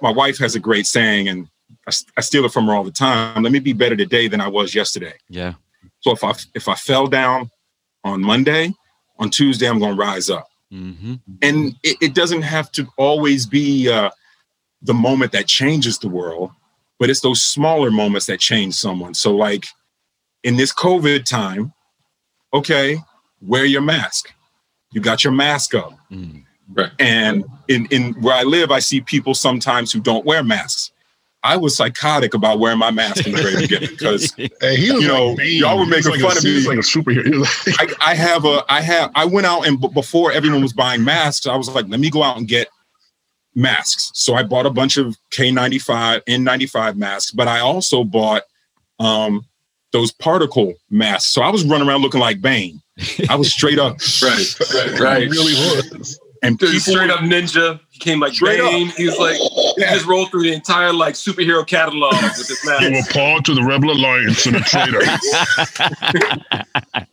[0.00, 1.48] my wife has a great saying, and
[1.86, 3.42] I, I steal it from her all the time.
[3.42, 5.14] Let me be better today than I was yesterday.
[5.28, 5.54] Yeah.
[6.00, 7.50] So if I if I fell down
[8.04, 8.72] on Monday,
[9.18, 10.48] on Tuesday I'm going to rise up.
[10.72, 11.14] Mm-hmm.
[11.42, 14.08] And it, it, doesn't have to always be uh,
[14.80, 16.50] the moment that changes the world,
[16.98, 19.12] but it's those smaller moments that change someone.
[19.12, 19.66] So like
[20.44, 21.74] in this COVID time,
[22.54, 22.98] okay,
[23.42, 24.32] wear your mask.
[24.92, 25.92] You got your mask up.
[26.10, 26.44] Mm.
[26.70, 26.90] Right.
[26.98, 30.90] And in, in where I live, I see people sometimes who don't wear masks.
[31.44, 35.02] I was psychotic about wearing my mask in the very beginning because hey, he was
[35.02, 36.68] you know like y'all were making like fun a, of me.
[36.68, 37.44] like a superhero.
[37.80, 41.02] I, I, have a I have I went out and b- before everyone was buying
[41.02, 42.68] masks, I was like, let me go out and get
[43.56, 44.12] masks.
[44.14, 48.42] So I bought a bunch of K95 N95 masks, but I also bought
[49.00, 49.44] um,
[49.92, 51.32] those particle masks.
[51.32, 52.80] So I was running around looking like Bane.
[53.28, 53.96] I was straight up.
[54.22, 55.30] Right, right, It right.
[55.30, 56.20] really was.
[56.44, 57.78] And Dude, people straight up ninja.
[57.90, 58.58] He came like Straight.
[58.58, 58.88] Bane.
[58.88, 62.70] He was like, he just rolled through the entire like superhero catalog with this You
[62.70, 63.12] were mask.
[63.12, 65.02] pawned to the Rebel Alliance and a traitor.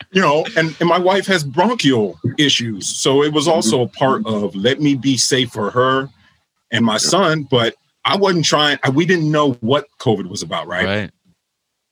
[0.11, 2.87] you know, and, and my wife has bronchial issues.
[2.87, 6.09] So it was also a part of let me be safe for her
[6.71, 7.43] and my son.
[7.43, 10.85] But I wasn't trying, I, we didn't know what COVID was about, right?
[10.85, 11.11] Right.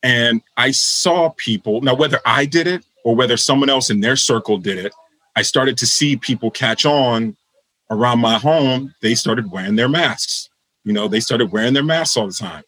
[0.02, 4.16] And I saw people, now, whether I did it or whether someone else in their
[4.16, 4.94] circle did it,
[5.38, 7.38] I started to see people catch on
[7.92, 8.96] around my home.
[9.04, 10.50] They started wearing their masks.
[10.84, 12.64] You know, they started wearing their masks all the time.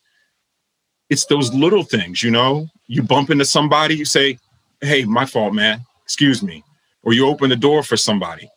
[1.09, 4.37] It's those little things, you know, you bump into somebody, you say,
[4.81, 5.81] Hey, my fault, man.
[6.03, 6.63] Excuse me.
[7.01, 8.47] Or you open the door for somebody.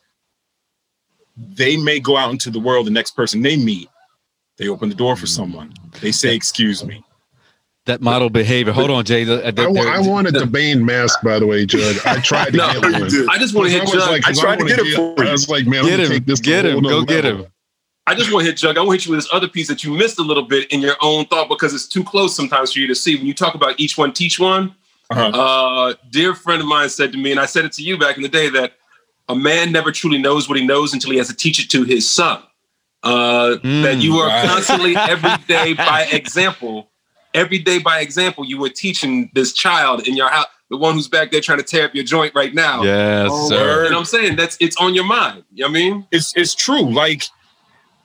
[1.34, 3.88] They may go out into the world, the next person they meet,
[4.58, 5.36] they open the door for mm.
[5.36, 5.72] someone.
[6.02, 7.02] They say, Excuse me.
[7.86, 8.72] That model behavior.
[8.72, 9.24] Hold on, Jay.
[9.24, 11.96] The- I, the- wa- the- I wanted the Bane mask, by the way, Judd.
[12.06, 13.28] I tried to No, get one.
[13.28, 15.22] I just want to hit I like, I 'cause tried to wanna get it for
[15.24, 15.28] you.
[15.28, 16.08] I was like, man, Get him.
[16.08, 16.80] take this to Get him.
[16.82, 17.44] Go get level.
[17.46, 17.52] him.
[18.06, 18.76] I just want to hit Jug.
[18.78, 20.70] I want to hit you with this other piece that you missed a little bit
[20.72, 23.16] in your own thought because it's too close sometimes for you to see.
[23.16, 24.74] When you talk about each one, teach one,
[25.10, 25.28] Uh-huh.
[25.28, 28.16] uh, dear friend of mine said to me, and I said it to you back
[28.16, 28.72] in the day, that
[29.28, 31.82] a man never truly knows what he knows until he has to teach it to
[31.84, 32.42] his son.
[33.04, 34.48] Uh, Mm, that you are right.
[34.48, 36.90] constantly, every day by example,
[37.34, 41.08] every day by example, you were teaching this child in your house, the one who's
[41.08, 42.82] back there trying to tear up your joint right now.
[42.82, 43.56] Yes, Oh, sir.
[43.56, 43.84] word.
[43.84, 44.36] You know what I'm saying?
[44.36, 45.44] That's it's on your mind.
[45.52, 46.06] You know what I mean?
[46.10, 46.82] it's it's true.
[46.92, 47.24] Like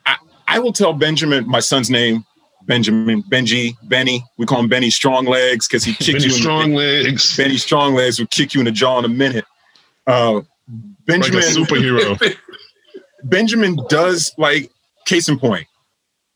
[0.06, 2.26] I, I will tell Benjamin, my son's name,
[2.66, 4.24] Benjamin, Benji, Benny.
[4.38, 6.32] We call him Benny Strong Legs because he kicked Benny you.
[6.34, 9.10] In strong the, legs, Benny Strong Legs will kick you in the jaw in a
[9.10, 9.46] minute.
[10.06, 10.46] Uh, like
[11.06, 12.36] Benjamin, a superhero.
[13.24, 14.70] Benjamin does like
[15.06, 15.66] case in point.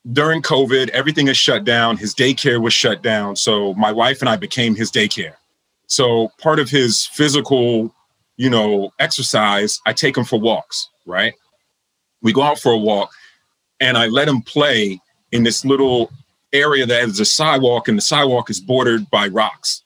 [0.09, 1.95] During COVID, everything is shut down.
[1.95, 3.35] His daycare was shut down.
[3.35, 5.35] So my wife and I became his daycare.
[5.85, 7.93] So part of his physical,
[8.35, 11.35] you know, exercise, I take him for walks, right?
[12.23, 13.11] We go out for a walk
[13.79, 14.99] and I let him play
[15.31, 16.11] in this little
[16.51, 19.83] area that is a sidewalk and the sidewalk is bordered by rocks.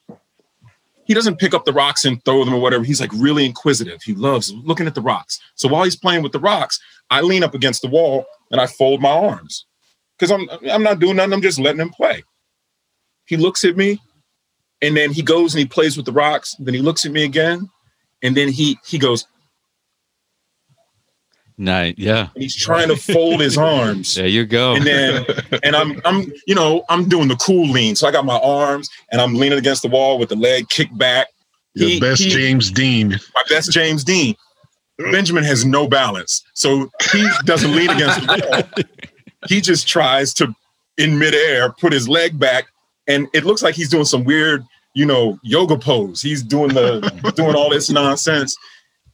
[1.03, 2.85] He doesn't pick up the rocks and throw them or whatever.
[2.85, 4.01] He's like really inquisitive.
[4.01, 5.41] He loves looking at the rocks.
[5.55, 8.65] So while he's playing with the rocks, I lean up against the wall and I
[8.65, 9.65] fold my arms
[10.17, 11.33] because I'm I'm not doing nothing.
[11.33, 12.23] I'm just letting him play.
[13.25, 13.99] He looks at me,
[14.81, 16.55] and then he goes and he plays with the rocks.
[16.59, 17.69] Then he looks at me again,
[18.21, 19.25] and then he he goes
[21.57, 21.95] Night.
[21.97, 22.27] Yeah.
[22.33, 24.13] and he's trying to fold his arms.
[24.15, 24.75] There you go.
[24.75, 25.25] And then
[25.63, 27.95] and I'm I'm you know I'm doing the cool lean.
[27.95, 30.97] So I got my arms and I'm leaning against the wall with the leg kicked
[30.97, 31.27] back.
[31.73, 33.09] Your He- best he- James Dean.
[33.09, 34.35] my best James Dean.
[35.11, 38.83] Benjamin has no balance, so he doesn't lean against the wall.
[39.47, 40.53] He just tries to,
[40.97, 42.65] in midair, put his leg back,
[43.07, 46.21] and it looks like he's doing some weird, you know, yoga pose.
[46.21, 46.99] He's doing the
[47.35, 48.55] doing all this nonsense.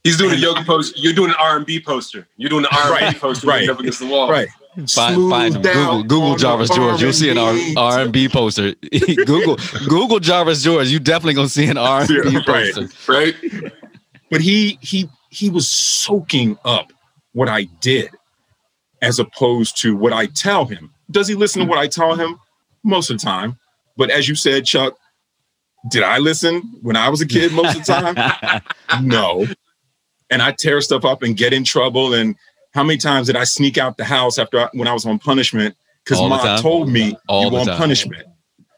[0.04, 0.94] He's doing a yoga post.
[0.98, 2.26] You're doing an R&B poster.
[2.36, 3.68] You're doing an R&B Right, poster right.
[3.68, 4.28] up against the wall.
[4.30, 4.48] Right.
[4.74, 5.62] Find, Smooth find him.
[5.62, 7.00] down Google, Google Jarvis George.
[7.02, 7.74] You'll see an R R&B.
[7.76, 8.72] R and B poster.
[9.26, 10.88] Google Google Jarvis George.
[10.88, 12.74] You definitely gonna see an R and B Yeah, right.
[12.74, 12.88] poster.
[13.12, 13.34] Right?
[14.30, 16.90] But he he he was soaking up
[17.32, 18.08] what I did
[19.02, 20.94] as opposed to what I tell him.
[21.10, 22.38] Does he listen to what I tell him?
[22.84, 23.58] Most of the time.
[23.96, 24.96] But as you said, Chuck,
[25.90, 28.62] did I listen when I was a kid most of the
[28.94, 29.04] time?
[29.06, 29.46] no.
[30.30, 32.14] And I tear stuff up and get in trouble.
[32.14, 32.36] And
[32.72, 35.18] how many times did I sneak out the house after I, when I was on
[35.18, 35.76] punishment?
[36.04, 38.26] Because mom told me All you want punishment.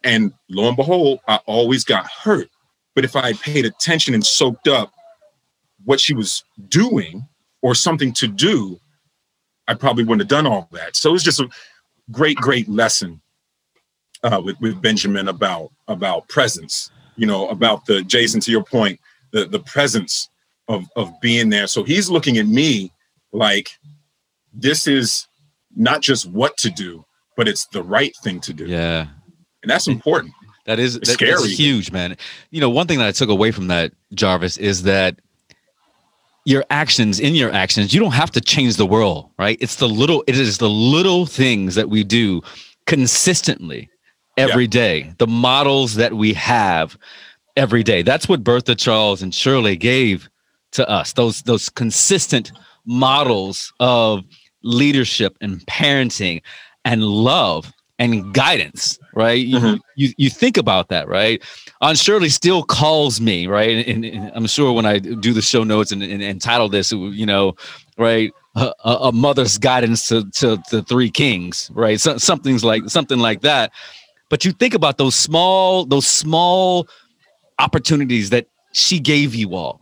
[0.03, 2.49] And lo and behold, I always got hurt.
[2.95, 4.93] But if I had paid attention and soaked up
[5.85, 7.27] what she was doing
[7.63, 8.79] or something to do,
[9.69, 10.97] I probably wouldn't have done all that.
[10.97, 11.49] So it was just a
[12.11, 13.21] great, great lesson
[14.23, 16.91] uh, with, with Benjamin about about presence.
[17.17, 18.41] You know, about the Jason.
[18.41, 18.99] To your point,
[19.33, 20.29] the the presence
[20.69, 21.67] of of being there.
[21.67, 22.91] So he's looking at me
[23.33, 23.71] like
[24.53, 25.27] this is
[25.77, 27.05] not just what to do,
[27.37, 29.07] but it's the right thing to do, Yeah.
[29.63, 30.33] and that's important.
[30.67, 31.55] That is It's that- that's scary.
[31.55, 32.17] huge, man.
[32.51, 35.19] You know, one thing that I took away from that, Jarvis, is that
[36.45, 39.57] your actions, in your actions, you don't have to change the world, right?
[39.61, 42.43] It's the little, it is the little things that we do
[42.87, 43.89] consistently
[44.37, 45.15] every day.
[45.19, 46.99] The models that we have
[47.57, 48.03] every day.
[48.03, 50.29] That's what Bertha Charles and Shirley gave
[50.73, 51.13] to us.
[51.13, 52.53] Those those consistent
[52.85, 54.25] models of
[54.63, 56.43] leadership and parenting
[56.85, 59.45] and love and guidance, right?
[59.47, 59.79] You- Mhm.
[59.97, 61.41] You, you think about that, right?
[61.81, 63.87] Aunt Shirley still calls me, right?
[63.87, 66.91] And, and I'm sure when I do the show notes and, and, and title this,
[66.91, 67.55] you know,
[67.97, 72.01] right, a, a a mother's guidance to, to the three kings, right?
[72.01, 73.71] So, something's like something like that.
[74.31, 76.89] But you think about those small, those small
[77.61, 79.81] opportunities that she gave you all,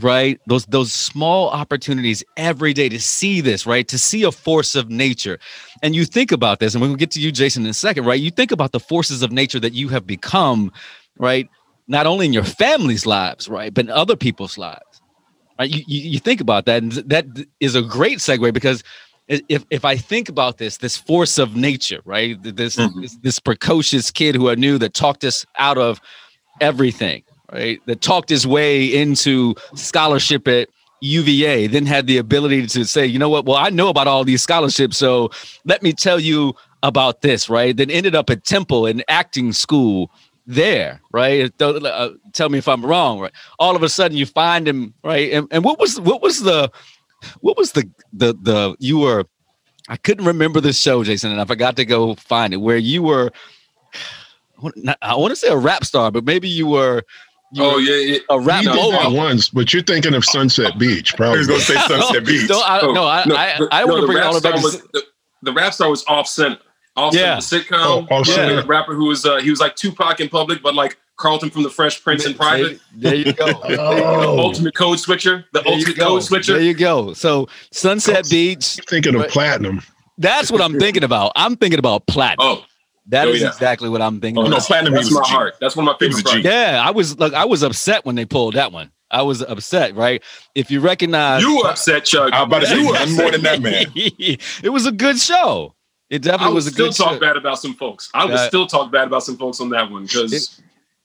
[0.00, 0.40] right?
[0.46, 3.86] Those those small opportunities every day to see this, right?
[3.88, 5.38] To see a force of nature.
[5.82, 8.04] And you think about this, and we're gonna get to you, Jason, in a second,
[8.04, 8.20] right?
[8.20, 10.72] You think about the forces of nature that you have become,
[11.18, 11.48] right?
[11.88, 14.80] Not only in your family's lives, right, but in other people's lives.
[15.58, 15.70] Right?
[15.70, 17.26] You, you, you think about that, and that
[17.60, 18.82] is a great segue because
[19.28, 22.40] if if I think about this, this force of nature, right?
[22.42, 23.02] This mm-hmm.
[23.02, 26.00] this, this precocious kid who I knew that talked us out of
[26.60, 27.22] everything,
[27.52, 27.80] right?
[27.86, 30.68] That talked his way into scholarship at
[31.00, 33.44] UVA, then had the ability to say, you know what?
[33.44, 35.30] Well, I know about all these scholarships, so
[35.64, 37.76] let me tell you about this, right?
[37.76, 40.10] Then ended up at Temple in acting school
[40.46, 41.52] there, right?
[41.60, 43.32] Uh, tell me if I'm wrong, right?
[43.58, 45.32] All of a sudden, you find him, right?
[45.32, 46.70] And, and what was what was the
[47.40, 49.24] what was the the the you were?
[49.88, 52.58] I couldn't remember the show, Jason, and I forgot to go find it.
[52.58, 53.32] Where you were,
[55.02, 57.02] I want to say a rap star, but maybe you were
[57.58, 61.38] oh yeah, yeah, a rap you did once, but you're thinking of Sunset Beach, probably.
[61.38, 62.48] He's gonna say Sunset Beach.
[62.48, 64.54] no, I, no, I, no, I, I, want to bring all of that.
[64.54, 65.02] The,
[65.42, 66.58] the, rap star was off center.
[66.94, 67.36] Off yeah.
[67.36, 68.06] the sitcom.
[68.10, 68.60] Oh, yeah.
[68.60, 71.62] The rapper who was uh, he was like Tupac in public, but like Carlton from
[71.62, 72.80] the Fresh Prince in private.
[72.94, 73.46] There you go.
[73.64, 74.20] oh.
[74.20, 75.46] The ultimate code switcher.
[75.52, 76.54] The there ultimate code switcher.
[76.54, 77.14] There you go.
[77.14, 78.78] So Sunset Beach.
[78.88, 79.82] Thinking of platinum.
[80.18, 81.32] That's what I'm thinking about.
[81.34, 82.46] I'm thinking about platinum.
[82.46, 82.64] Oh,
[83.06, 83.48] that oh, is yeah.
[83.48, 84.44] exactly what I'm thinking.
[84.44, 85.54] Oh, no, platinum That's my heart.
[85.60, 86.44] That's one of my favorite.
[86.44, 88.92] Yeah, I was like, I was upset when they pulled that one.
[89.10, 90.22] I was upset, right?
[90.54, 92.32] If you recognize, you were upset, Chuck.
[92.32, 93.86] I about to say you were more than that, man.
[93.94, 95.74] it was a good show.
[96.08, 96.94] It definitely was a still good.
[96.94, 98.10] Still talk bad about some folks.
[98.14, 100.60] I would uh, still talk bad about some folks on that one because.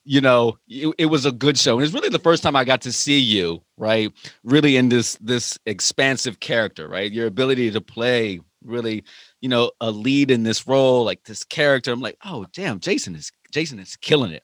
[0.10, 2.64] You know, it, it was a good show, and it's really the first time I
[2.64, 4.10] got to see you, right?
[4.46, 7.12] Really in this this expansive character, right?
[7.12, 9.04] Your ability to play really
[9.41, 11.91] you know, a lead in this role, like this character.
[11.91, 14.43] I'm like, oh damn, Jason is Jason is killing it.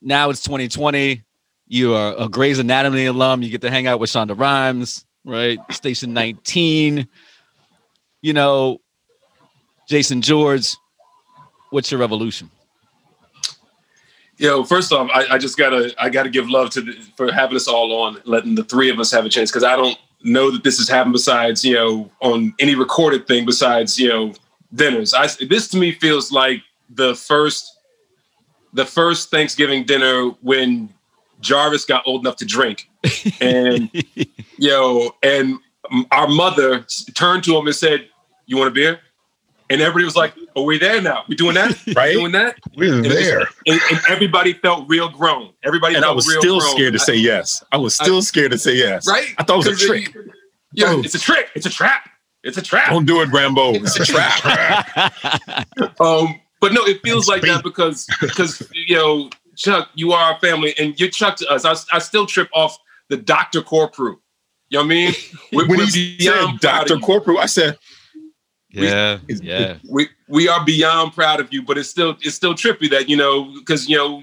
[0.00, 1.22] Now it's 2020.
[1.66, 3.42] You are a Grey's Anatomy alum.
[3.42, 5.58] You get to hang out with Shonda Rhimes, right?
[5.70, 7.08] Station 19.
[8.22, 8.78] You know,
[9.88, 10.74] Jason George,
[11.70, 12.50] what's your revolution?
[14.38, 17.56] Yo, first off, I, I, just gotta I gotta give love to the, for having
[17.56, 20.50] us all on, letting the three of us have a chance because I don't know
[20.50, 24.32] that this has happened besides you know on any recorded thing besides you know
[24.74, 25.14] dinners.
[25.14, 27.78] I this to me feels like the first
[28.72, 30.92] the first Thanksgiving dinner when
[31.40, 32.90] Jarvis got old enough to drink,
[33.40, 35.58] and you know, and
[36.10, 38.08] our mother turned to him and said,
[38.46, 39.00] "You want a beer?"
[39.70, 41.24] And everybody was like, "Oh, we there now?
[41.28, 41.78] We doing that?
[41.96, 42.12] right?
[42.12, 42.58] doing that?
[42.76, 45.52] We're and there." And, and, everybody felt real grown.
[45.62, 46.72] Everybody and I was still grown.
[46.72, 47.62] scared to say yes.
[47.70, 49.06] I was still I, scared to say yes.
[49.06, 49.28] Right?
[49.36, 50.14] I thought it was a trick.
[50.72, 51.00] yeah, oh.
[51.00, 51.50] it's a trick.
[51.54, 52.08] It's a trap.
[52.42, 52.90] It's a trap.
[52.90, 53.74] Don't do it, Rambo.
[53.74, 54.96] It's a trap.
[56.00, 60.40] um, but no, it feels like that because because you know, Chuck, you are our
[60.40, 61.64] family, and you're Chuck to us.
[61.64, 62.78] I, I still trip off
[63.08, 64.16] the Doctor Corprew.
[64.70, 65.14] You know what I mean?
[65.52, 67.78] When, he said Doctor Corprew, I said,
[68.70, 69.76] yeah, we, yeah.
[69.88, 73.16] We we are beyond proud of you, but it's still it's still trippy that you
[73.16, 74.22] know because you know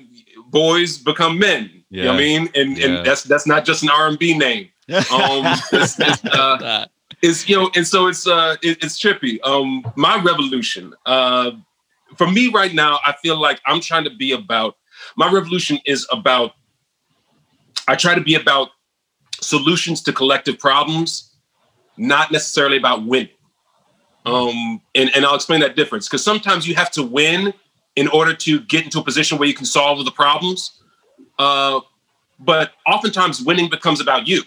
[0.49, 1.83] boys become men.
[1.89, 1.97] Yeah.
[1.97, 2.49] You know what I mean?
[2.55, 2.85] And yeah.
[2.85, 4.69] and that's that's not just an R and B name.
[4.87, 5.41] Um,
[5.73, 6.85] it's, it's, uh,
[7.23, 9.39] it's, you know, and so it's uh it, it's trippy.
[9.43, 10.93] Um, my revolution.
[11.07, 11.51] Uh,
[12.15, 14.77] for me right now, I feel like I'm trying to be about.
[15.17, 16.53] My revolution is about.
[17.87, 18.69] I try to be about
[19.41, 21.35] solutions to collective problems,
[21.97, 23.34] not necessarily about winning.
[24.25, 27.53] Um, and, and I'll explain that difference because sometimes you have to win
[27.95, 30.81] in order to get into a position where you can solve the problems.
[31.37, 31.81] Uh,
[32.39, 34.41] but oftentimes winning becomes about you,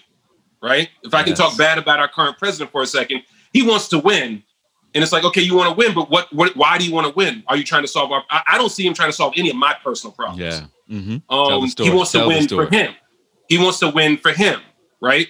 [0.63, 0.89] right?
[1.03, 1.39] If I can yes.
[1.39, 4.43] talk bad about our current president for a second, he wants to win.
[4.95, 7.07] And it's like, okay, you want to win, but what, what, why do you want
[7.07, 7.45] to win?
[7.47, 9.51] Are you trying to solve our, I, I don't see him trying to solve any
[9.51, 10.41] of my personal problems.
[10.41, 10.67] Yeah.
[10.91, 11.33] Mm-hmm.
[11.33, 12.95] Um, he wants Tell to win for him.
[13.49, 14.61] He wants to win for him,
[15.01, 15.29] right?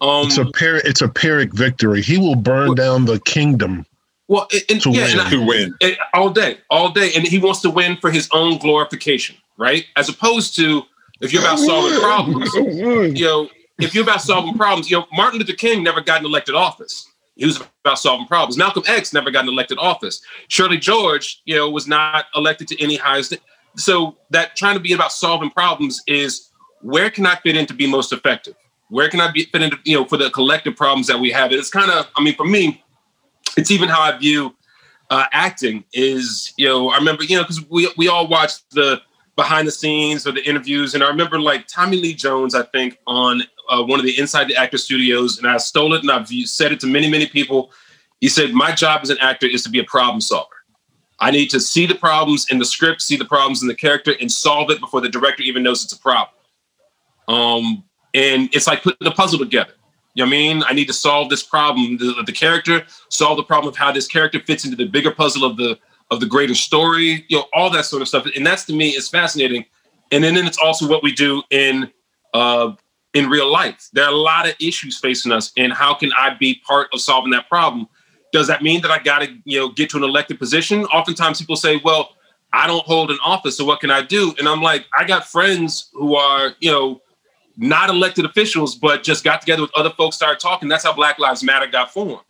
[0.00, 2.02] Um, it's a par- it's a Pyrrhic victory.
[2.02, 3.86] He will burn down the kingdom.
[4.28, 5.20] Well, and, to yeah, win.
[5.20, 8.28] I, to win and, all day, all day, and he wants to win for his
[8.32, 9.84] own glorification, right?
[9.96, 10.82] As opposed to
[11.20, 15.38] if you're about solving problems, you know, if you're about solving problems, you know, Martin
[15.38, 17.08] Luther King never got an elected office.
[17.36, 18.56] He was about solving problems.
[18.56, 20.22] Malcolm X never got an elected office.
[20.48, 23.36] Shirley George, you know, was not elected to any highest.
[23.76, 27.74] So that trying to be about solving problems is where can I fit in to
[27.74, 28.54] be most effective?
[28.88, 31.52] Where can I be fit into, you know, for the collective problems that we have?
[31.52, 32.84] It's kind of, I mean, for me,
[33.56, 34.54] it's even how I view
[35.10, 39.00] uh, acting is, you know, I remember, you know, because we, we all watched the
[39.36, 40.94] behind the scenes or the interviews.
[40.94, 44.48] And I remember like Tommy Lee Jones, I think, on uh, one of the Inside
[44.48, 47.70] the Actor studios, and I stole it and I've said it to many, many people.
[48.20, 50.48] He said, My job as an actor is to be a problem solver.
[51.18, 54.14] I need to see the problems in the script, see the problems in the character,
[54.20, 56.34] and solve it before the director even knows it's a problem.
[57.28, 57.84] Um,
[58.16, 59.72] and it's like putting the puzzle together.
[60.14, 60.62] You know what I mean?
[60.66, 61.98] I need to solve this problem.
[61.98, 65.44] The, the character solve the problem of how this character fits into the bigger puzzle
[65.44, 65.78] of the
[66.10, 67.26] of the greater story.
[67.28, 68.26] You know, all that sort of stuff.
[68.34, 69.66] And that's to me is fascinating.
[70.10, 71.92] And then, then it's also what we do in
[72.32, 72.72] uh,
[73.12, 73.90] in real life.
[73.92, 77.00] There are a lot of issues facing us, and how can I be part of
[77.00, 77.86] solving that problem?
[78.32, 80.86] Does that mean that I got to you know get to an elected position?
[80.86, 82.16] Oftentimes people say, "Well,
[82.54, 85.26] I don't hold an office, so what can I do?" And I'm like, I got
[85.26, 87.02] friends who are you know
[87.56, 90.68] not elected officials, but just got together with other folks, started talking.
[90.68, 92.20] That's how Black Lives Matter got formed.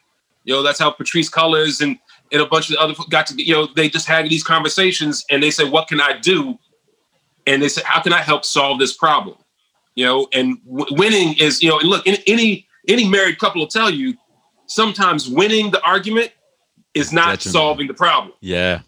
[0.44, 1.98] You know, that's how Patrisse Cullors and
[2.32, 5.42] and a bunch of other got to you know they just had these conversations and
[5.42, 6.58] they said, "What can I do?"
[7.46, 9.36] And they said, "How can I help solve this problem?"
[9.96, 13.60] You know, and w- winning is you know, and look, any, any any married couple
[13.60, 14.14] will tell you
[14.66, 16.30] sometimes winning the argument
[16.94, 18.80] is not solving the problem Yeah.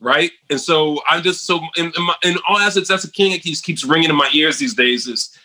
[0.00, 0.30] right?
[0.50, 3.42] And so I'm just so in, in, my, in all assets, that's a king that
[3.42, 5.06] keeps keeps ringing in my ears these days.
[5.06, 5.36] Is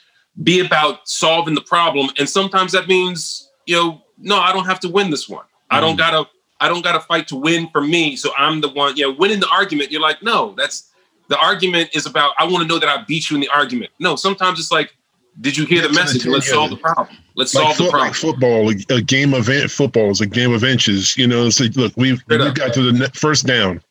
[0.42, 4.80] be about solving the problem, and sometimes that means you know, no, I don't have
[4.82, 5.46] to win this one.
[5.72, 6.00] I don't Mm.
[6.00, 6.30] gotta,
[6.60, 8.18] I don't gotta fight to win for me.
[8.18, 9.90] So I'm the one, you know, winning the argument.
[9.92, 10.90] You're like, no, that's
[11.30, 12.34] the argument is about.
[12.38, 13.92] I want to know that I beat you in the argument.
[14.00, 14.94] No, sometimes it's like,
[15.40, 16.26] did you hear the message?
[16.26, 17.16] Let's solve the problem.
[17.36, 18.08] Let's like, solve the foot, problem.
[18.10, 21.16] like football, a, a game of in- football is a game of inches.
[21.18, 22.56] You know, it's like, look, we've Straight we up.
[22.56, 23.82] got to the ne- first down,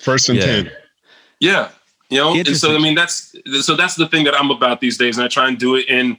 [0.00, 0.44] first and Yeah.
[0.46, 0.70] ten.
[1.40, 1.68] Yeah.
[2.10, 4.98] You know, and so I mean that's so that's the thing that I'm about these
[4.98, 6.18] days, and I try and do it in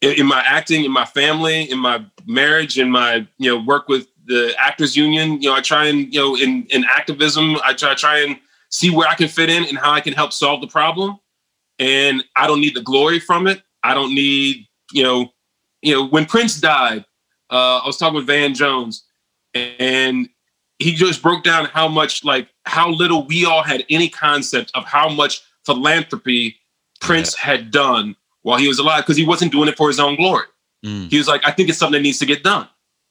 [0.00, 4.08] in, my acting, in my family, in my marriage, in my you know work with
[4.26, 5.40] the actors union.
[5.40, 8.38] You know, I try and you know in in activism, I try try and
[8.70, 11.18] see where I can fit in and how I can help solve the problem.
[11.78, 13.62] And I don't need the glory from it.
[13.82, 15.32] I don't need you know
[15.82, 17.04] you know when Prince died,
[17.50, 19.04] uh, I was talking with Van Jones,
[19.54, 20.28] and
[20.80, 24.84] he just broke down how much like how little we all had any concept of
[24.84, 26.56] how much philanthropy
[27.00, 30.16] Prince had done while he was alive because he wasn't doing it for his own
[30.16, 30.46] glory.
[30.84, 31.10] Mm.
[31.10, 32.68] He was like, I think it's something that needs to get done,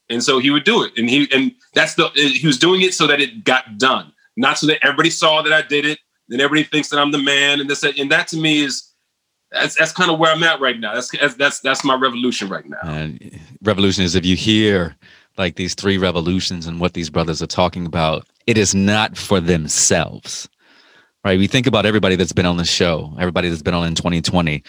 [0.08, 0.92] and so he would do it.
[0.96, 4.58] And he and that's the he was doing it so that it got done, not
[4.58, 6.00] so that everybody saw that I did it.
[6.28, 8.90] Then everybody thinks that I'm the man, and this and that to me is
[9.52, 10.94] that's that's kind of where I'm at right now.
[10.94, 12.78] That's that's that's, that's my revolution right now.
[12.82, 14.96] And revolution is if you hear
[15.40, 19.40] like these three revolutions and what these brothers are talking about, it is not for
[19.40, 20.48] themselves.
[21.24, 21.38] Right?
[21.38, 24.62] We think about everybody that's been on the show, everybody that's been on in 2020.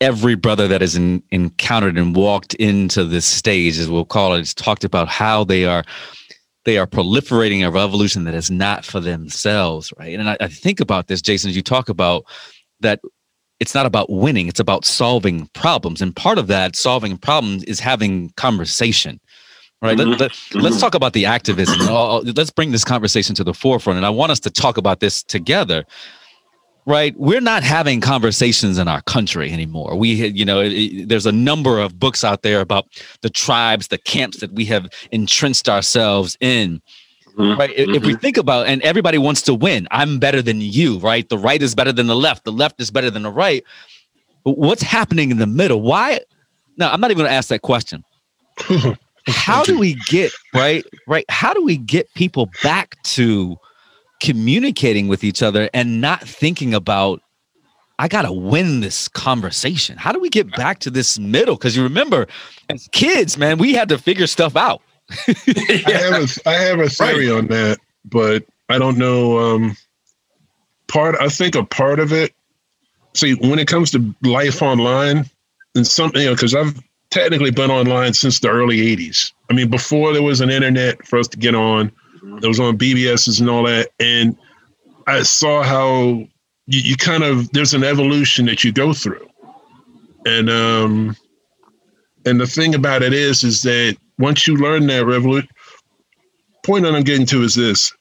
[0.00, 4.38] Every brother that has in, encountered and walked into this stage, as we'll call it,
[4.38, 5.84] has talked about how they are
[6.64, 10.18] they are proliferating a revolution that is not for themselves, right?
[10.18, 12.24] And I, I think about this, Jason, as you talk about
[12.80, 13.00] that
[13.58, 17.80] it's not about winning it's about solving problems and part of that solving problems is
[17.80, 19.18] having conversation
[19.82, 20.18] right Mhm.
[20.18, 21.80] let, let, us talk about the activism.
[21.88, 25.00] Uh, let's bring this conversation to the forefront and i want us to talk about
[25.00, 25.84] this together.
[26.86, 29.96] Right we're not having conversations in our country anymore.
[29.96, 32.86] We you know it- it- there's a number of books out there about
[33.22, 36.80] the tribes the camps that we have entrenched ourselves in.
[37.36, 37.58] Mhm.
[37.58, 40.98] right if, if we think about and everybody wants to win i'm better than you
[41.00, 41.28] right?
[41.28, 43.62] The right is better than the left the left is better than the right.
[44.44, 45.82] But what's happening in the middle?
[45.82, 46.20] Why
[46.78, 48.04] no i'm not even going to ask that question
[49.26, 53.56] how do we get right right how do we get people back to
[54.20, 57.20] communicating with each other and not thinking about
[57.98, 61.82] i gotta win this conversation how do we get back to this middle because you
[61.82, 62.26] remember
[62.70, 64.80] as kids man we had to figure stuff out
[65.28, 69.38] I have a I have a theory on that, but I don't know.
[69.38, 69.76] Um,
[70.88, 72.32] part I think a part of it.
[73.14, 75.30] See, when it comes to life online,
[75.74, 76.80] and something you know, because I've
[77.16, 79.32] technically been online since the early '80s.
[79.50, 81.90] I mean, before there was an internet for us to get on,
[82.42, 84.36] it was on BBSs and all that, and
[85.06, 86.26] I saw how
[86.66, 89.26] you, you kind of there's an evolution that you go through,
[90.26, 91.16] and um,
[92.26, 95.48] and the thing about it is, is that once you learn that revolution,
[96.64, 97.92] point that I'm getting to is this.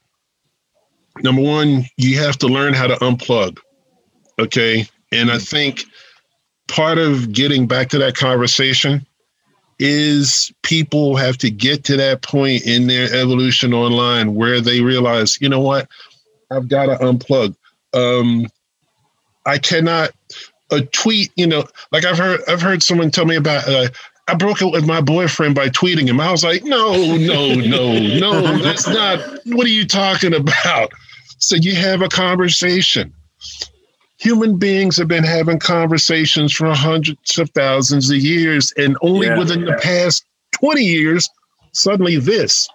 [1.24, 3.60] Number one, you have to learn how to unplug.
[4.40, 4.86] Okay.
[5.12, 5.86] And I think
[6.68, 9.06] part of getting back to that conversation
[9.80, 15.40] is people have to get to that point in their evolution online where they realize,
[15.42, 15.88] you know what,
[16.52, 17.56] I've got to unplug.
[17.94, 18.48] Um,
[19.46, 20.12] I cannot
[20.72, 23.88] a tweet, you know, like I've heard I've heard someone tell me about uh,
[24.28, 26.20] I broke it with my boyfriend by tweeting him.
[26.20, 29.20] I was like, no, no, no, no, that's not.
[29.46, 30.92] What are you talking about?
[31.38, 33.14] So you have a conversation.
[34.26, 39.38] Human beings have been having conversations for hundreds of thousands of years, and only Yeah.
[39.38, 41.30] within the past 20 years,
[41.74, 42.68] suddenly this.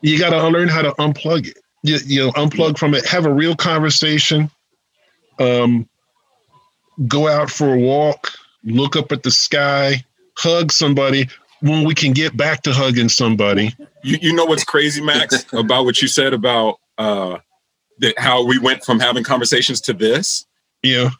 [0.00, 1.58] You got to learn how to unplug it.
[1.84, 4.50] You, you know, unplug from it, have a real conversation.
[5.38, 5.88] Um,
[7.06, 8.32] go out for a walk,
[8.64, 10.04] look up at the sky,
[10.36, 11.28] hug somebody
[11.60, 13.72] when we can get back to hugging somebody.
[14.02, 17.38] You, you know what's crazy, Max, about what you said about uh,
[17.98, 20.44] that how we went from having conversations to this.
[20.82, 21.10] Yeah.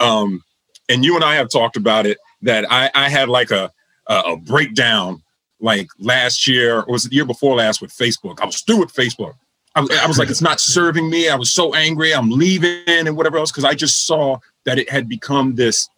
[0.00, 0.42] Um,
[0.88, 3.70] and you and I have talked about it that I, I had like a,
[4.08, 5.22] a a breakdown
[5.60, 8.40] like last year or was it the year before last with Facebook.
[8.40, 9.34] I was through with Facebook.
[9.74, 11.28] I I was like, it's not serving me.
[11.28, 12.14] I was so angry.
[12.14, 15.88] I'm leaving and whatever else because I just saw that it had become this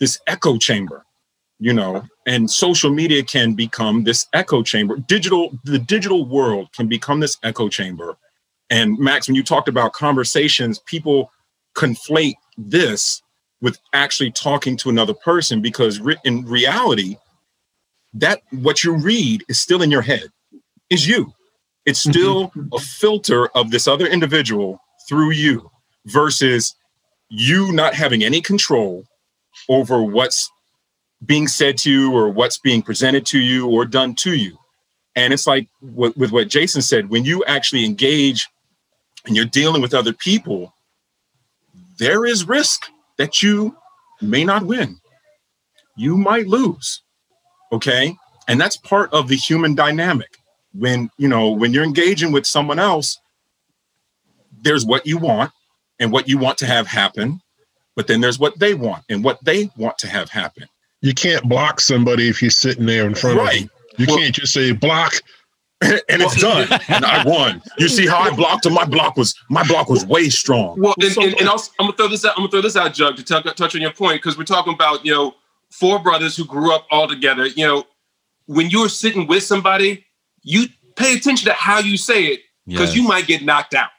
[0.00, 1.04] this echo chamber,
[1.58, 2.04] you know.
[2.26, 4.96] And social media can become this echo chamber.
[4.96, 8.16] Digital, the digital world can become this echo chamber.
[8.70, 11.30] And Max, when you talked about conversations, people
[11.74, 13.22] conflate this
[13.60, 17.16] with actually talking to another person because re- in reality,
[18.12, 20.28] that what you read is still in your head,
[20.90, 21.32] is you.
[21.86, 22.10] It's mm-hmm.
[22.12, 25.70] still a filter of this other individual through you
[26.06, 26.74] versus
[27.28, 29.04] you not having any control
[29.68, 30.50] over what's
[31.24, 34.56] being said to you or what's being presented to you or done to you.
[35.16, 38.48] And it's like with, with what Jason said, when you actually engage
[39.26, 40.74] and you're dealing with other people,
[41.98, 42.86] there is risk
[43.18, 43.76] that you
[44.20, 44.98] may not win.
[45.96, 47.02] You might lose.
[47.72, 48.16] Okay.
[48.48, 50.36] And that's part of the human dynamic.
[50.72, 53.18] When, you know, when you're engaging with someone else,
[54.62, 55.52] there's what you want
[56.00, 57.40] and what you want to have happen.
[57.96, 60.66] But then there's what they want and what they want to have happen.
[61.00, 63.60] You can't block somebody if you're sitting there in front of Right.
[63.60, 63.70] them.
[63.98, 65.14] You Well- can't just say block.
[65.82, 66.68] and it's done.
[66.88, 67.62] And I won.
[67.78, 68.72] You see how I blocked him?
[68.74, 70.80] My block was my block was way strong.
[70.80, 72.32] Well, and, So- and, and also, I'm gonna throw this out.
[72.36, 74.72] I'm gonna throw this out, Jug, to touch, touch on your point because we're talking
[74.74, 75.34] about you know
[75.70, 77.46] four brothers who grew up all together.
[77.46, 77.84] You know,
[78.46, 80.04] when you're sitting with somebody,
[80.42, 80.66] you
[80.96, 82.96] pay attention to how you say it because Yes.
[82.96, 83.90] you might get knocked out.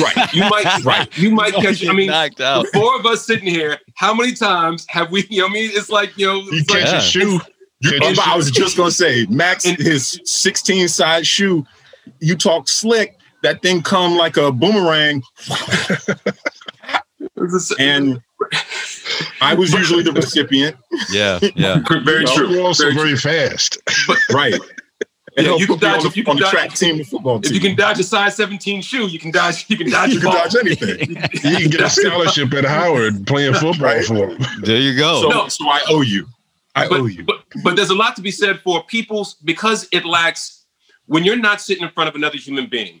[0.00, 0.32] right.
[0.34, 1.18] You might, Right.
[1.18, 1.86] You might catch.
[1.86, 2.64] I mean, knocked out.
[2.64, 3.78] the four of us sitting here.
[3.94, 5.26] How many times have we?
[5.28, 6.98] You know, I mean, it's like you know, You it's catch Yeah.
[6.98, 7.40] a shoe.
[7.80, 11.66] You- Catch was just gonna say, Max, his 16 size shoe,
[12.20, 15.22] you talk slick, that thing come like a boomerang.
[17.78, 18.20] And
[19.40, 20.76] I was usually the recipient.
[21.10, 21.80] Yeah, yeah.
[22.04, 22.48] very you know, true.
[22.50, 23.78] You're also Very very fast.
[24.32, 24.54] Right.
[25.38, 27.40] Yeah, you can dodge- on the, you can on the dodge- track team, the football
[27.44, 29.66] If you can dodge a size 17 shoe, you can dodge.
[29.68, 30.10] You can dodge.
[30.14, 30.38] you can ball.
[30.42, 31.10] dodge anything.
[31.10, 34.04] You can get a scholarship at Howard playing football Right.
[34.04, 34.38] for him.
[34.62, 35.20] There you go.
[35.22, 35.48] So, No.
[35.48, 36.26] so I owe you.
[36.76, 37.24] I but, owe you.
[37.24, 40.66] But, but there's a lot to be said for people's because it lacks
[41.06, 43.00] when you're not sitting in front of another human being,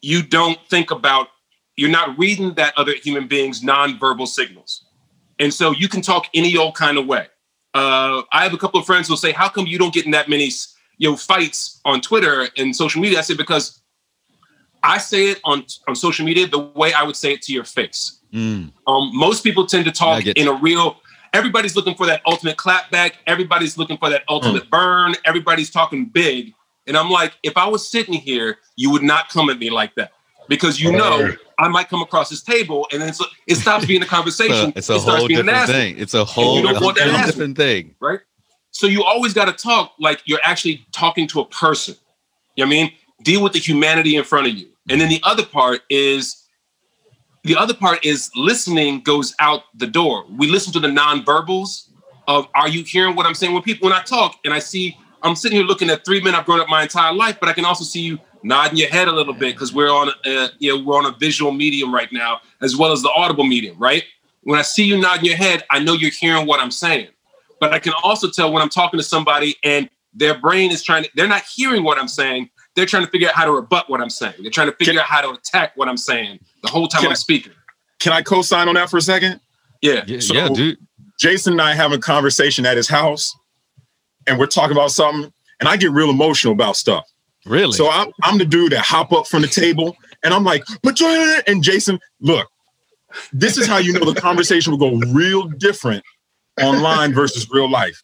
[0.00, 1.28] you don't think about
[1.76, 4.84] you're not reading that other human being's nonverbal signals.
[5.38, 7.26] And so you can talk any old kind of way.
[7.74, 10.10] Uh, I have a couple of friends who'll say, How come you don't get in
[10.10, 10.50] that many
[10.98, 13.18] you know fights on Twitter and social media?
[13.18, 13.80] I say, because
[14.82, 17.64] I say it on, on social media the way I would say it to your
[17.64, 18.18] face.
[18.32, 18.72] Mm.
[18.86, 20.98] Um, most people tend to talk in a real.
[21.32, 23.12] Everybody's looking for that ultimate clapback.
[23.26, 24.70] Everybody's looking for that ultimate mm.
[24.70, 25.14] burn.
[25.24, 26.52] Everybody's talking big,
[26.86, 29.94] and I'm like, if I was sitting here, you would not come at me like
[29.94, 30.12] that
[30.48, 33.12] because you know I might come across this table, and then
[33.46, 34.72] it stops being a conversation.
[34.76, 35.72] it's a it starts whole being different nasty.
[35.72, 35.98] thing.
[35.98, 37.30] It's a whole, you don't a want that whole nasty.
[37.32, 37.94] different thing.
[38.00, 38.20] right?
[38.70, 41.94] So you always got to talk like you're actually talking to a person.
[42.56, 42.92] You know what I mean?
[43.22, 44.68] Deal with the humanity in front of you.
[44.88, 46.41] And then the other part is
[47.44, 50.24] the other part is listening goes out the door.
[50.30, 51.88] We listen to the nonverbals
[52.28, 53.52] of are you hearing what I'm saying?
[53.52, 56.34] When people when I talk and I see I'm sitting here looking at three men
[56.34, 59.08] I've grown up my entire life, but I can also see you nodding your head
[59.08, 61.94] a little bit because we're on a, uh, you know we're on a visual medium
[61.94, 64.04] right now as well as the audible medium, right?
[64.42, 67.08] When I see you nodding your head, I know you're hearing what I'm saying
[67.62, 71.04] but I can also tell when I'm talking to somebody and their brain is trying
[71.04, 72.50] to, they're not hearing what I'm saying.
[72.74, 74.34] They're trying to figure out how to rebut what I'm saying.
[74.40, 77.04] They're trying to figure Can- out how to attack what I'm saying the whole time
[77.04, 77.52] I'm I- speaking.
[77.98, 79.40] Can I co-sign on that for a second?
[79.80, 80.04] Yeah.
[80.06, 80.78] Yeah, So- yeah, dude.
[81.20, 83.36] Jason and I have a conversation at his house,
[84.26, 87.04] and we're talking about something, and I get real emotional about stuff.
[87.44, 87.72] Really?
[87.72, 90.98] So I'm I'm the dude that hop up from the table, and I'm like, but
[91.00, 92.48] you-" and Jason, look,
[93.32, 96.02] this is how you know the conversation will go real different
[96.60, 98.02] online versus real life.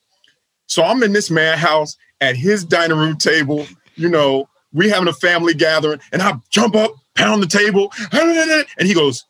[0.66, 3.66] So I'm in this man house at his dining room table,
[3.96, 8.86] you know, we having a family gathering, and I jump up, pound the table, and
[8.88, 9.24] he goes,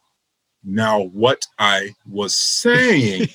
[0.64, 3.28] Now, what I was saying,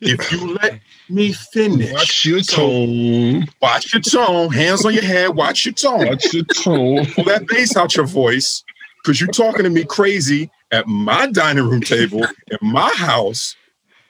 [0.00, 3.46] if you let me finish, Watch your tone.
[3.60, 7.06] watch your tone, hands on your head, watch your tone Watch your tone.
[7.14, 8.62] pull that bass out your voice
[9.02, 13.56] because you're talking to me crazy at my dining room table in my house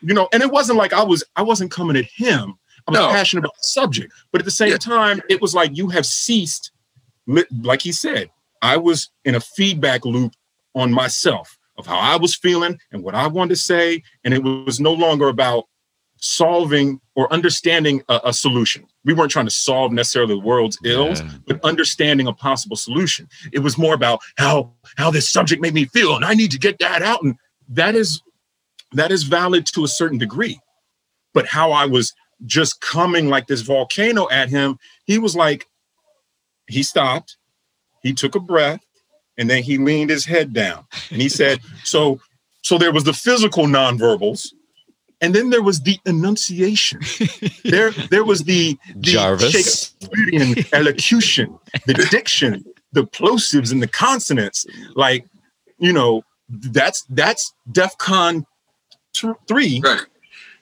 [0.00, 2.54] you know and it wasn't like i was i wasn't coming at him
[2.88, 3.08] i was No.
[3.10, 4.76] passionate about the subject but at the same Yeah.
[4.78, 6.72] time it was like you have ceased
[7.62, 8.30] like he said
[8.62, 10.32] i was in a feedback loop
[10.74, 14.42] on myself of how i was feeling and what i wanted to say and it
[14.42, 15.64] was no longer about
[16.20, 18.84] solving or understanding a, a solution.
[19.04, 21.30] We weren't trying to solve necessarily the world's ills, Yeah.
[21.46, 23.28] but understanding a possible solution.
[23.52, 26.58] It was more about how how this subject made me feel, and I need to
[26.58, 27.22] get that out.
[27.22, 27.36] And
[27.68, 28.20] that is
[28.92, 30.58] that is valid to a certain degree.
[31.34, 32.12] But how I was
[32.46, 35.68] just coming like this volcano at him, he was like,
[36.68, 37.36] he stopped,
[38.02, 38.80] he took a breath,
[39.36, 42.20] and then he leaned his head down and he said, So,
[42.62, 44.52] so there was the physical nonverbals,
[45.20, 47.00] and then there was the enunciation.
[47.64, 49.50] there, there was the, the Jarvis.
[49.50, 54.66] Shakespearean elocution, the diction, the plosives and the consonants.
[54.94, 55.26] Like,
[55.78, 58.46] you know, that's that's DEF CON
[59.12, 59.80] t- three.
[59.84, 60.00] Right.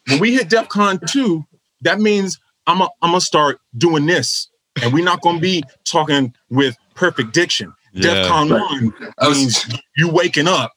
[0.08, 1.44] When we hit DEF CON two,
[1.82, 4.48] that means I'm a, I'm gonna start doing this,
[4.82, 7.72] and we're not gonna be talking with perfect diction.
[7.92, 8.14] Yeah.
[8.14, 9.66] DEF CON one I was- means
[9.96, 10.72] you waking up.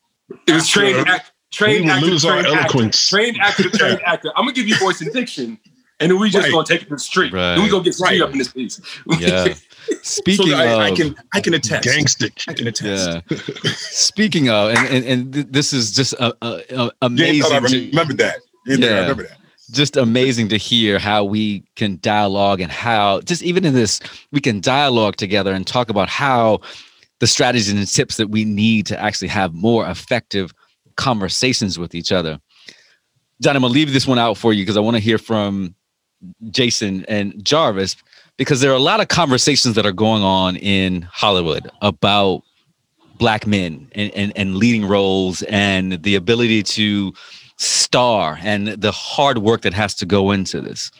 [0.47, 3.09] It was trained After- act, trained we actor, lose our trained actor, eloquence.
[3.09, 4.29] trained actor, trained actor.
[4.35, 5.57] I'm gonna give you voice and diction,
[5.99, 6.51] and then we just Right.
[6.53, 7.33] gonna take it to the street.
[7.33, 7.55] Right.
[7.55, 8.21] Then we gonna get street Right.
[8.21, 8.79] up in this piece.
[9.19, 9.53] Yeah.
[10.03, 11.83] Speaking so that I, I can I can attest.
[11.83, 12.27] Gangster.
[12.47, 13.21] I can attest.
[13.29, 13.37] yeah.
[13.75, 17.05] Speaking of, and, and, and th- this is just a, a, a You thought I
[17.07, 17.69] amazing.
[17.69, 18.35] to- remember that.
[18.67, 19.01] You didn't I Yeah.
[19.01, 19.37] remember that.
[19.69, 23.99] Just amazing to hear how we can dialogue and how just even in this
[24.31, 26.59] we can dialogue together and talk about how
[27.19, 30.53] the strategies and tips that we need to actually have more effective
[30.95, 32.39] conversations with each other.
[33.41, 35.73] John i'm gonna leave this one out for you because i want to hear from
[36.49, 37.95] jason and jarvis
[38.35, 42.41] because there are a lot of conversations that are going on in hollywood about
[43.17, 47.13] black men and, and, and leading roles and the ability to
[47.59, 50.91] star and the hard work that has to go into this.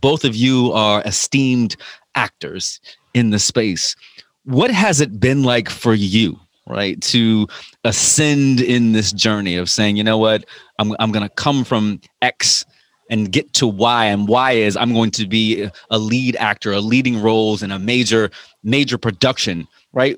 [0.00, 1.76] Both of you are esteemed
[2.14, 2.80] actors
[3.14, 3.96] in the space.
[4.44, 7.48] What has it been like for you, right, to
[7.84, 10.44] ascend in this journey of saying, you know what,
[10.78, 12.66] I'm, I'm going to come from X
[13.10, 16.80] and get to Y, and Y is I'm going to be a lead actor, a
[16.80, 18.30] leading roles in a major,
[18.62, 20.16] major production, right?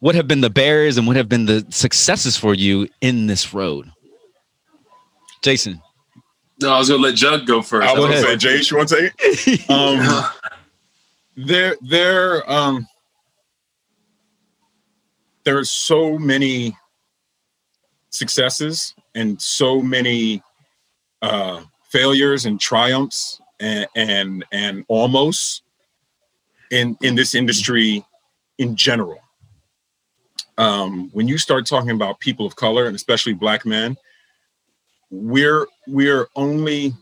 [0.00, 3.54] What have been the barriers and what have been the successes for you in this
[3.54, 3.90] road?
[5.46, 5.80] Jason.
[6.60, 7.86] No, I was gonna let Jug go first.
[7.86, 9.60] I was gonna say, Jace, you want to say it?
[9.70, 10.24] Um,
[11.36, 12.88] there, there, um,
[15.44, 16.76] there are so many
[18.10, 20.42] successes and so many
[21.22, 25.62] uh, failures and triumphs and and and almost
[26.72, 28.04] in in this industry
[28.58, 29.20] in general.
[30.58, 33.96] Um, when you start talking about people of color and especially black men,
[35.10, 36.92] we're we're only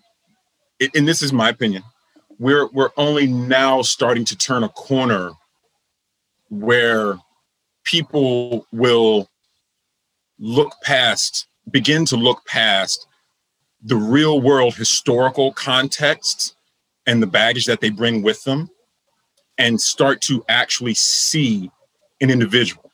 [0.94, 1.82] and this is my opinion
[2.38, 5.32] we're we're only now starting to turn a corner
[6.50, 7.16] where
[7.84, 9.28] people will
[10.38, 13.06] look past begin to look past
[13.82, 16.56] the real world historical context
[17.06, 18.68] and the baggage that they bring with them
[19.58, 21.70] and start to actually see
[22.20, 22.90] an individual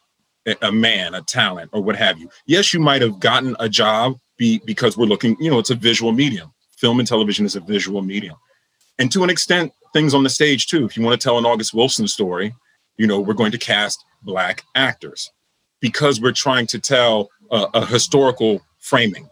[0.62, 2.28] a man a talent or what have you.
[2.46, 5.74] Yes you might have gotten a job be, because we're looking you know it's a
[5.76, 6.52] visual medium.
[6.78, 8.36] Film and television is a visual medium.
[8.98, 10.84] And to an extent things on the stage too.
[10.86, 12.54] If you want to tell an august wilson story
[12.96, 15.30] you know we're going to cast black actors
[15.80, 19.28] because we're trying to tell a, a historical framing.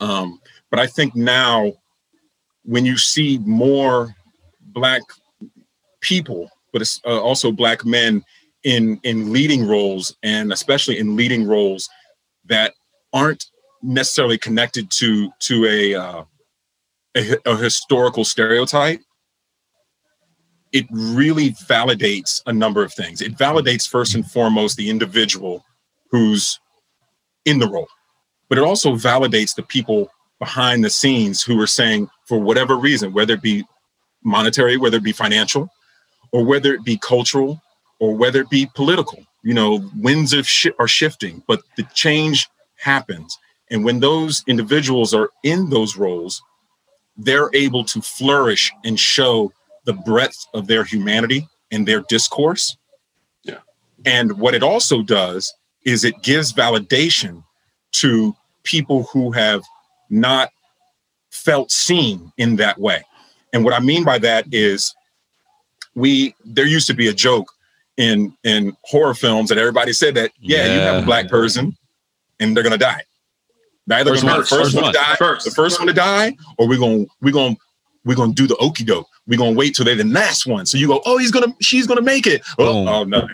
[0.00, 0.40] Um,
[0.70, 1.72] but i think now
[2.64, 4.14] when you see more
[4.60, 5.02] black
[6.00, 8.24] people but uh, also black men
[8.64, 11.88] in in leading roles and especially in leading roles
[12.46, 12.74] that
[13.12, 13.46] aren't
[13.84, 16.24] necessarily connected to to a uh,
[17.16, 19.00] a, a historical stereotype
[20.72, 23.22] it really validates a number of things.
[23.22, 25.64] It validates first and foremost the individual
[26.10, 26.58] who's
[27.44, 27.86] in the role
[28.48, 33.12] but it also validates the people behind the scenes who are saying for whatever reason
[33.12, 33.64] whether it be
[34.22, 35.68] monetary whether it be financial
[36.32, 37.60] or whether it be cultural
[38.00, 42.48] or whether it be political you know winds of shi are shifting but the change
[42.76, 43.38] happens
[43.74, 46.40] and when those individuals are in those roles
[47.18, 49.52] they're able to flourish and show
[49.84, 52.76] the breadth of their humanity and their discourse
[53.42, 53.58] Yeah.
[54.06, 55.52] and what it also does
[55.84, 57.44] is it gives validation
[57.92, 59.62] to people who have
[60.08, 60.50] not
[61.30, 63.02] felt seen in that way
[63.52, 64.94] and what i mean by that is
[65.94, 67.50] we there used to be a joke
[67.96, 71.76] in in horror films that everybody said that yeah, you have a black person
[72.40, 73.02] and they're gonna die.
[73.86, 75.44] Neither First gonna be one, the first, first one, one, to die, first.
[75.44, 77.56] the first one to die, or we're gonna we're gonna
[78.04, 79.08] we're gonna do the okey doke.
[79.26, 80.64] We're gonna wait till they're the last one.
[80.66, 82.42] So you go, oh, he's gonna she's gonna make it.
[82.58, 83.28] Oh, oh no,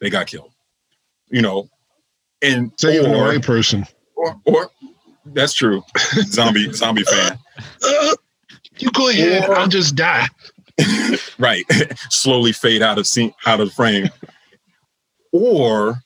[0.00, 0.52] they got killed.
[1.28, 1.68] You know,
[2.42, 3.86] and Saving the or, right person.
[4.16, 4.70] or or
[5.26, 5.82] That's true.
[6.24, 7.38] Zombie zombie fan.
[7.82, 8.14] Uh,
[8.78, 9.48] you go ahead.
[9.48, 10.28] Or, I'll just die.
[11.38, 11.64] right.
[12.10, 14.08] Slowly fade out of scene, out of frame.
[15.32, 16.02] Or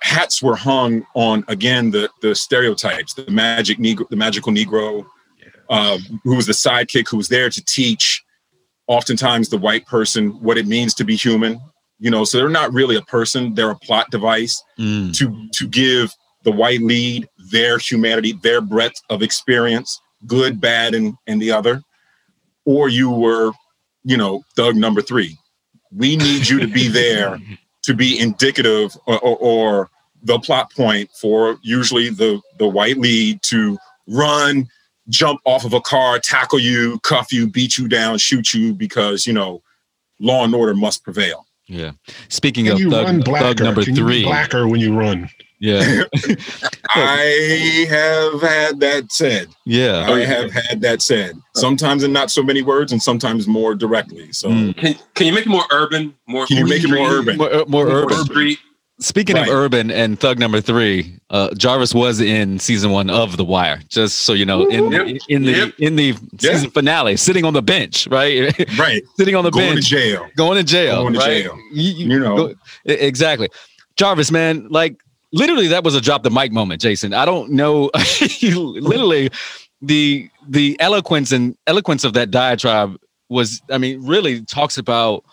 [0.00, 5.06] hats were hung on again the the stereotypes, the magic negro, the magical Negro,
[5.68, 8.22] uh, who was the sidekick, who was there to teach,
[8.86, 11.60] oftentimes the white person what it means to be human.
[11.98, 15.16] You know, so they're not really a person; they're a plot device mm.
[15.16, 16.12] to to give
[16.44, 21.82] the white lead their humanity, their breadth of experience, good, bad, and and the other.
[22.64, 23.52] Or you were,
[24.04, 25.36] you know, thug number three.
[25.94, 27.38] We need you to be there
[27.82, 29.90] to be indicative or, or, or
[30.22, 33.76] the plot point for usually the the white lead to
[34.06, 34.68] run
[35.08, 39.26] jump off of a car tackle you cuff you beat you down shoot you because
[39.26, 39.62] you know
[40.20, 41.46] law and order must prevail.
[41.66, 41.92] Yeah.
[42.28, 44.22] Speaking Can of thug, thug number Can three.
[44.22, 45.28] Blacker when you run
[45.62, 46.02] yeah
[46.90, 52.42] i have had that said yeah i have had that said sometimes in not so
[52.42, 54.76] many words and sometimes more directly so mm.
[54.76, 57.54] can, can you make it more urban more can you make it more urban more,
[57.54, 58.58] uh, more, more urban street
[59.02, 59.48] Speaking right.
[59.48, 63.80] of urban and Thug Number Three, uh, Jarvis was in season one of The Wire.
[63.88, 65.18] Just so you know, in yep.
[65.28, 65.74] in the yep.
[65.78, 66.72] in the season yep.
[66.72, 68.54] finale, sitting on the bench, right?
[68.78, 71.42] Right, sitting on the going bench, to jail, going to jail, going to right?
[71.42, 71.58] jail.
[71.72, 72.54] You, you, you know go,
[72.84, 73.48] exactly.
[73.96, 75.02] Jarvis, man, like
[75.32, 77.14] literally, that was a drop the mic moment, Jason.
[77.14, 77.90] I don't know,
[78.42, 79.30] literally,
[79.80, 82.96] the the eloquence and eloquence of that diatribe
[83.28, 85.24] was, I mean, really talks about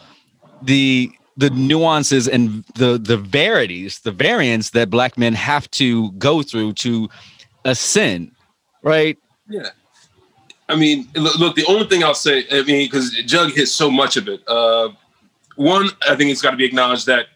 [0.62, 6.41] the the nuances and the the verities, the variants that black men have to go
[6.41, 7.10] through to
[7.66, 8.32] ascend,
[8.84, 9.18] right?
[9.47, 9.70] Yeah.
[10.68, 14.18] I mean, look, the only thing I'll say, I mean, because Jug hits so much
[14.18, 14.47] of it.
[14.47, 14.89] Uh,
[15.56, 17.28] one, I think it's got to be acknowledged that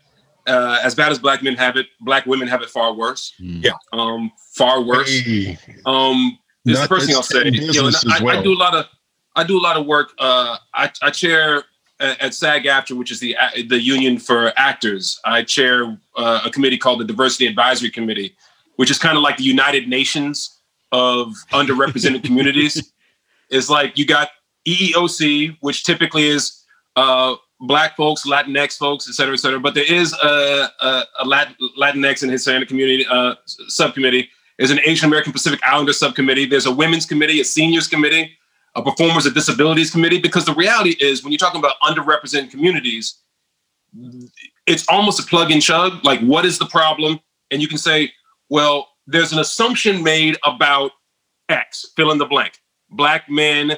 [0.48, 3.34] uh, as bad as black men have it, black women have it far worse.
[3.42, 3.64] Mm.
[3.64, 5.10] Yeah, um, far worse.
[5.10, 5.58] Hey.
[5.86, 7.50] Um, this is the first thing I'll say.
[7.50, 8.40] You know, I, well.
[8.40, 8.86] I, do a lot of,
[9.36, 10.14] I do a lot of work.
[10.18, 11.64] Uh, I, I chair
[12.04, 13.36] at SAG-AFTRA, which is the
[13.68, 18.36] the union for actors, I chair uh, a committee called the Diversity Advisory Committee,
[18.76, 20.60] which is kind of like the United Nations
[20.92, 22.94] of underrepresented communities.
[23.50, 24.30] It's like you got
[24.68, 26.64] EEOC, which typically is
[26.96, 27.36] uh,
[27.66, 29.60] Black folks, Latinx folks, et cetera, et cetera.
[29.60, 34.30] But there is a, a, a Latinx and Hispanic community uh, subcommittee.
[34.58, 36.46] There's an Asian American Pacific Islander subcommittee.
[36.46, 38.38] There's a women's committee, a seniors committee
[38.76, 43.20] a performers of disabilities committee because the reality is when you're talking about underrepresented communities
[44.66, 47.20] it's almost a plug and chug like what is the problem
[47.52, 48.12] and you can say
[48.50, 50.92] well there's an assumption made about
[51.50, 52.60] x fill in the blank
[52.90, 53.78] black men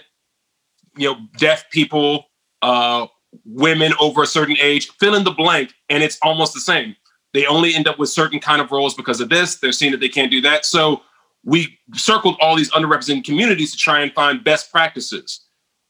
[0.96, 2.26] you know deaf people
[2.62, 3.06] uh
[3.44, 6.96] women over a certain age fill in the blank and it's almost the same
[7.34, 10.00] they only end up with certain kind of roles because of this they're seeing that
[10.00, 11.02] they can't do that so
[11.46, 15.42] we circled all these underrepresented communities to try and find best practices.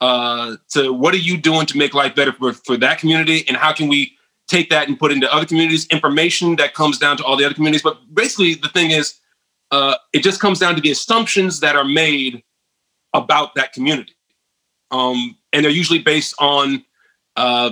[0.01, 3.55] Uh, to what are you doing to make life better for, for that community, and
[3.55, 4.11] how can we
[4.47, 5.87] take that and put into other communities?
[5.87, 9.15] Information that comes down to all the other communities, but basically the thing is,
[9.71, 12.43] uh, it just comes down to the assumptions that are made
[13.13, 14.13] about that community,
[14.91, 16.83] um, and they're usually based on.
[17.35, 17.71] Uh,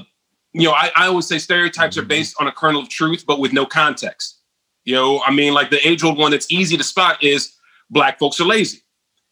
[0.53, 2.09] you know, I, I always say stereotypes are mm-hmm.
[2.09, 4.39] based on a kernel of truth, but with no context.
[4.85, 7.55] You know, I mean, like the age old one that's easy to spot is
[7.89, 8.79] black folks are lazy.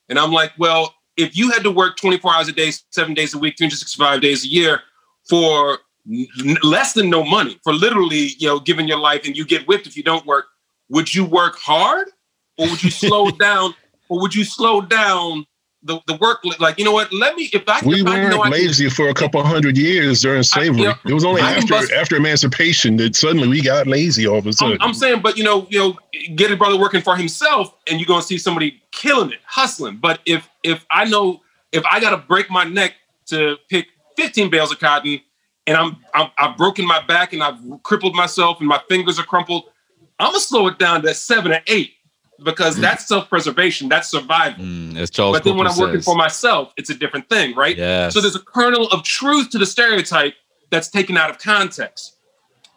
[0.09, 3.33] And I'm like, well, if you had to work 24 hours a day, seven days
[3.33, 4.81] a week, 365 days a year
[5.29, 5.79] for
[6.09, 9.67] n- less than no money, for literally, you know, giving your life and you get
[9.67, 10.45] whipped if you don't work,
[10.89, 12.07] would you work hard
[12.57, 13.73] or would you slow down
[14.09, 15.45] or would you slow down
[15.83, 19.09] the, the work like you know what let me if i we weren't lazy for
[19.09, 22.15] a couple hundred years during slavery I, you know, it was only after bust, after
[22.15, 25.43] emancipation that suddenly we got lazy all of a sudden I'm, I'm, saying but you
[25.43, 25.97] know you know
[26.35, 29.97] get a brother working for himself and you're gonna see somebody killing it hustling.
[29.97, 32.93] But if if i know if i gotta break my neck
[33.27, 35.19] to pick 15 bales of cotton
[35.65, 39.23] and i'm, I'm i've broken my back and i've crippled myself and my fingers are
[39.23, 39.65] crumpled
[40.19, 41.93] i'm gonna slow it down to seven or eight
[42.43, 44.63] because that's self-preservation, that's survival.
[44.63, 46.05] Mm, as Charles but then when I'm working says.
[46.05, 47.77] for myself, it's a different thing, right?
[47.77, 48.13] Yes.
[48.13, 50.33] So there's a kernel of truth to the stereotype
[50.69, 52.17] that's taken out of context.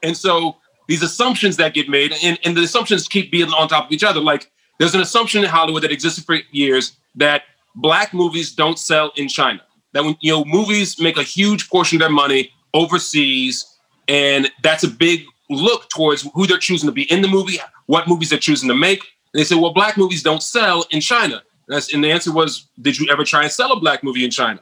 [0.02, 0.56] And so
[0.88, 4.04] these assumptions that get made, and, and the assumptions keep being on top of each
[4.04, 4.20] other.
[4.20, 7.42] Like there's an assumption in Hollywood that existed for years that
[7.74, 9.62] black movies don't sell in China.
[9.92, 13.64] That when you know movies make a huge portion of their money overseas,
[14.08, 18.08] and that's a big look towards who they're choosing to be in the movie, what
[18.08, 19.04] movies they're choosing to make,
[19.34, 21.42] and they said, well, black movies don't sell in China.
[21.66, 24.30] That's, and the answer was, did you ever try and sell a black movie in
[24.30, 24.60] China?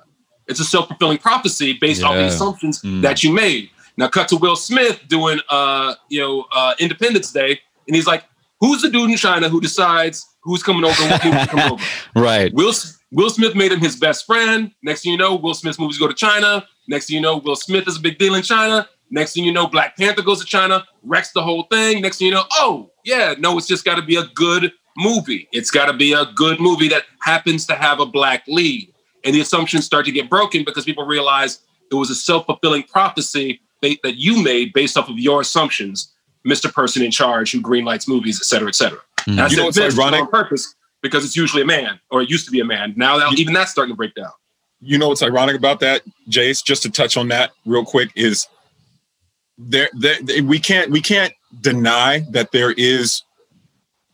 [0.49, 2.09] It's a self fulfilling prophecy based yeah.
[2.09, 3.03] on the assumptions mm.
[3.03, 3.71] that you made.
[3.99, 8.25] Now, cut to Will Smith doing, uh, you know, uh, Independence Day, and he's like,
[8.61, 11.85] who's the dude in China who decides who's coming over and what coming over?
[12.17, 12.53] Right.
[12.55, 12.73] Will
[13.11, 14.73] Will Smith made him his best friend.
[14.83, 16.67] Next thing you know, Will Smith's movies go to China.
[16.89, 18.89] Next thing you know, Will Smith is a big deal in China.
[19.13, 22.01] Next thing you know, Black Panther goes to China, wrecks the whole thing.
[22.01, 25.49] Next thing you know, oh yeah, no, it's just got to be a good movie.
[25.53, 28.93] It's got to be a good movie that happens to have a black lead.
[29.25, 31.61] And the assumptions start to get broken because people realize
[31.91, 36.13] it was a self fulfilling prophecy that, you made based off of your assumptions,
[36.47, 36.73] Mr.
[36.73, 38.99] Person in charge who greenlights movies, et cetera, et cetera.
[39.21, 39.33] Mhm.
[39.33, 40.21] And I You know what's ironic?
[40.23, 42.95] on purpose because it's usually a man, or it used to be a man.
[42.97, 44.31] Now that, even that's starting to break down.
[44.85, 46.65] you know what's ironic about that, Jace?
[46.65, 48.47] Just to touch on that real quick is
[49.59, 53.23] there, there we can't we can't deny that there is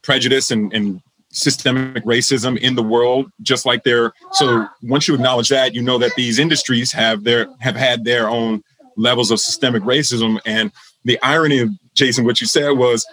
[0.02, 4.12] prejudice and, and systemic racism in the world, just like there.
[4.32, 8.28] So once you acknowledge that, you know that these industries have their have had their
[8.28, 8.62] own
[8.96, 10.40] levels of systemic racism.
[10.44, 10.72] And
[11.04, 13.06] the irony of Jason, what you said was,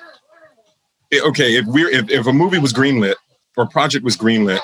[1.11, 3.15] eh, okay, if we're if, if a movie was greenlit
[3.57, 4.59] or a project was greenlit,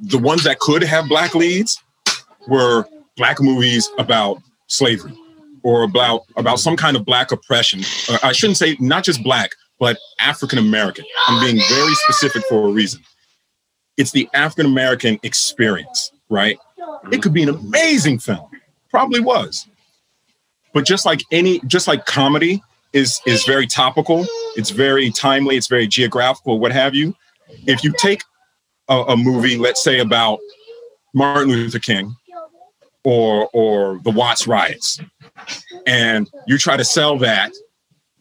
[0.00, 1.82] the ones that could have black leads
[2.48, 2.84] were
[3.16, 5.16] black movies about slavery
[5.64, 7.80] or about about some kind of black oppression.
[8.08, 9.50] Uh, I shouldn't say not just black,
[9.80, 11.04] but African American.
[11.26, 13.02] I'm being very specific for a reason.
[13.96, 16.58] It's the African American experience, right?
[17.10, 18.48] It could be an amazing film,
[18.90, 19.66] probably was,
[20.72, 22.62] but just like any, just like comedy
[22.92, 24.26] is is very topical.
[24.56, 25.56] It's very timely.
[25.56, 26.60] It's very geographical.
[26.60, 27.14] What have you?
[27.66, 28.22] If you take
[28.88, 30.38] a, a movie, let's say about
[31.14, 32.14] Martin Luther King
[33.04, 34.98] or or the Watts riots,
[35.86, 37.52] and you try to sell that,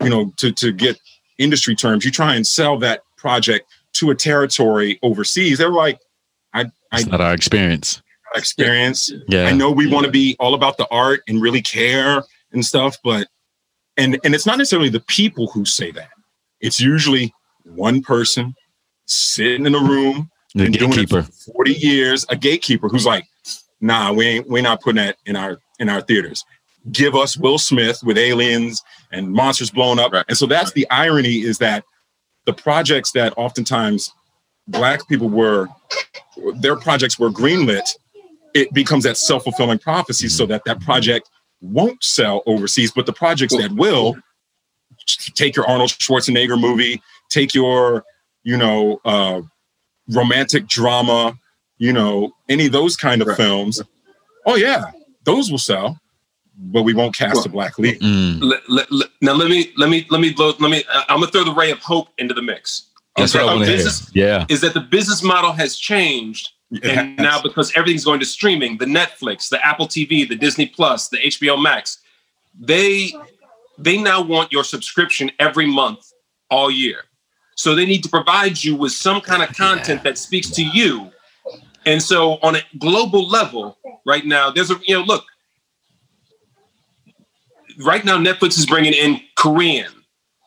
[0.03, 0.99] you know, to to get
[1.37, 5.57] industry terms, you try and sell that project to a territory overseas.
[5.57, 5.99] They're like,
[6.53, 6.61] I
[6.91, 8.01] I It's not our experience.
[8.35, 9.11] experience.
[9.27, 9.45] Yeah.
[9.45, 12.97] I know we want to be all about the art and really care and stuff,
[13.03, 13.27] but
[13.97, 16.09] and and it's not necessarily the people who say that.
[16.59, 17.33] It's usually
[17.65, 18.53] one person
[19.05, 21.23] sitting in a room The been doing it gatekeeper.
[21.23, 23.25] for 40 years, a gatekeeper who's like,
[23.83, 26.43] nah, we ain't we're not putting that in our in our theaters.
[26.91, 28.81] Give us Will Smith with aliens
[29.11, 30.11] and monsters blowing up.
[30.11, 30.25] Right.
[30.27, 31.83] And so that's the irony is that
[32.45, 34.11] the projects that oftentimes
[34.67, 35.67] black people were
[36.55, 37.87] their projects were greenlit,
[38.53, 41.29] it becomes that self-fulfilling prophecy so that that project
[41.61, 44.15] won't sell overseas, but the projects that will
[45.35, 48.03] take your Arnold Schwarzenegger movie, take your,
[48.43, 49.41] you know, uh,
[50.09, 51.37] romantic drama,
[51.83, 53.37] you know, any of those kind of Right.
[53.37, 53.81] films.
[54.45, 54.81] Oh yeah,
[55.25, 55.99] those will sell,
[56.57, 57.99] but we won't cast Well- a black lead.
[57.99, 58.41] Mm.
[58.41, 60.83] Let- let- let- now let me let me let me blow, let me.
[61.09, 62.83] I'm gonna throw the ray of hope into the mix.
[63.17, 63.83] That's Okay, what I a want to hear.
[63.85, 64.45] business- Yeah.
[64.49, 67.23] Is that the business model has changed It and has.
[67.29, 71.17] now because everything's going to streaming the netflix the apple tv the disney plus the
[71.31, 71.99] hbo max
[72.59, 73.13] they
[73.77, 76.01] they now want your subscription every month
[76.49, 76.99] all year
[77.55, 81.11] so they need to provide you with some kind of content that speaks to you
[81.85, 85.23] and so on a global level right now there's a you know look
[87.79, 89.91] right now netflix is bringing in korean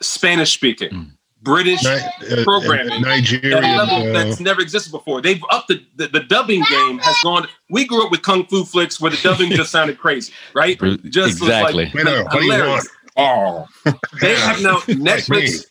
[0.02, 1.10] spanish speaking Mm.
[1.42, 2.92] british Ni- uh, Programming.
[2.92, 3.64] uh, Nigerian.
[3.64, 5.20] at a level uh, that's never existed before.
[5.20, 7.46] They've upped the, the the dubbing game has gone.
[7.70, 10.78] We grew up with kung fu flicks where the dubbing just sounded crazy, right?
[11.04, 11.84] Just was exactly.
[11.84, 12.88] like Wait a what do you hilarious.
[13.16, 13.68] want?
[13.86, 15.66] Oh, They have now Netflix.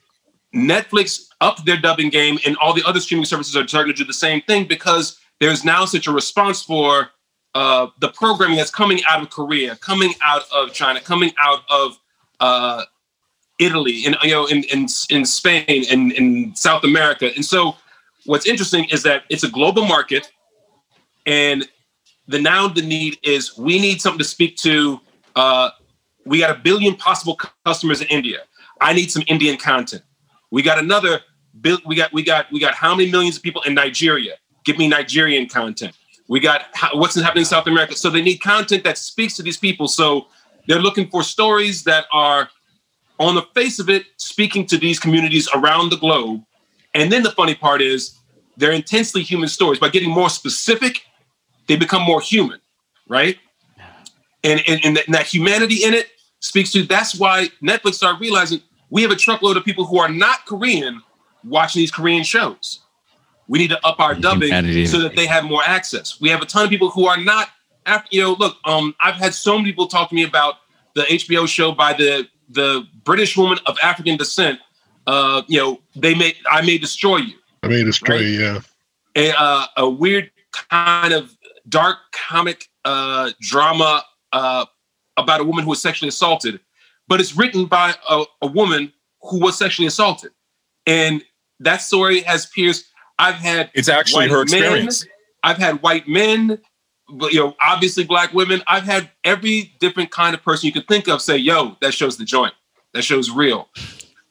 [0.53, 4.05] Netflix upped their dubbing game, and all the other streaming services are starting to do
[4.05, 7.10] the same thing because there's now such a response for
[7.54, 11.98] uh, the programming that's coming out of Korea, coming out of China, coming out of
[12.40, 12.84] uh,
[13.60, 17.32] Italy, and you know, in in, in Spain, and in South America.
[17.34, 17.76] And so,
[18.26, 20.32] what's interesting is that it's a global market,
[21.26, 21.68] and
[22.28, 25.00] the now the need is we need something to speak to.
[25.36, 25.70] Uh,
[26.26, 28.40] we got a billion possible customers in India.
[28.82, 30.04] I need some Indian content.
[30.52, 31.22] We got another.
[31.86, 34.34] We got we got we got how many millions of people in Nigeria?
[34.66, 35.95] Give me Nigerian content.
[36.28, 37.95] We got what's happening in South America.
[37.95, 39.88] So they need content that speaks to these people.
[39.88, 40.28] So
[40.68, 42.49] they're looking for stories that are
[43.20, 46.43] on the face of it speaking to these communities around the globe.
[46.93, 48.18] And then the funny part is
[48.57, 49.80] they're intensely human stories.
[49.80, 51.03] By getting more specific,
[51.68, 52.59] they become more human,
[53.07, 53.38] right?
[54.43, 56.09] And, and, and that humanity in it
[56.39, 60.09] speaks to that's why Netflix started realizing we have a truckload of people who are
[60.09, 61.01] not Korean
[61.43, 62.82] watching these Korean shows.
[63.48, 64.50] We need to up our dubbing
[64.88, 66.20] so that they have more access.
[66.20, 67.50] We have a ton of people who are not,
[67.86, 70.56] af- you know, look, um, I've had so many people talk to me about
[70.96, 74.60] the HBO show by the the British woman of African descent.
[75.08, 77.34] Uh, you know, they may I may destroy you
[77.64, 78.62] I may destroy stray, Right.
[79.16, 79.32] yeah.
[79.34, 81.36] a, uh, a weird kind of
[81.70, 84.66] dark comic uh, drama uh,
[85.18, 86.60] about a woman who was sexually assaulted,
[87.08, 88.91] but it's written by a, a woman
[89.22, 90.32] who was sexually assaulted.
[90.88, 91.24] And
[91.60, 92.86] that story has pierced.
[93.18, 95.05] I've had It's actually white her men, experience.
[95.43, 96.59] I've had white men,
[97.09, 98.61] but you know, obviously black women.
[98.68, 102.18] I've had every different kind of person you could think of say, "Yo, that shows
[102.18, 102.53] the joint.
[102.93, 103.70] That shows real,"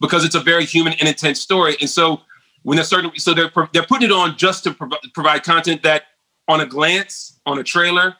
[0.00, 1.76] because it's a very human and intense story.
[1.80, 2.20] And so
[2.62, 6.04] when they're starting, so they're they're putting it on just to prov- provide content that,
[6.48, 8.16] on a glance, on a trailer,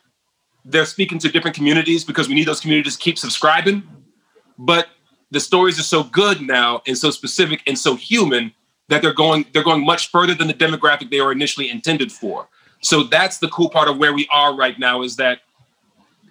[0.64, 3.82] they're speaking to different communities because we need those communities to keep subscribing.
[4.58, 4.88] But
[5.30, 8.52] the stories are so good now and so specific and so human
[8.88, 12.48] that they're going they're going much further than the demographic they were initially intended for.
[12.80, 15.40] So that's the cool part of where we are right now is that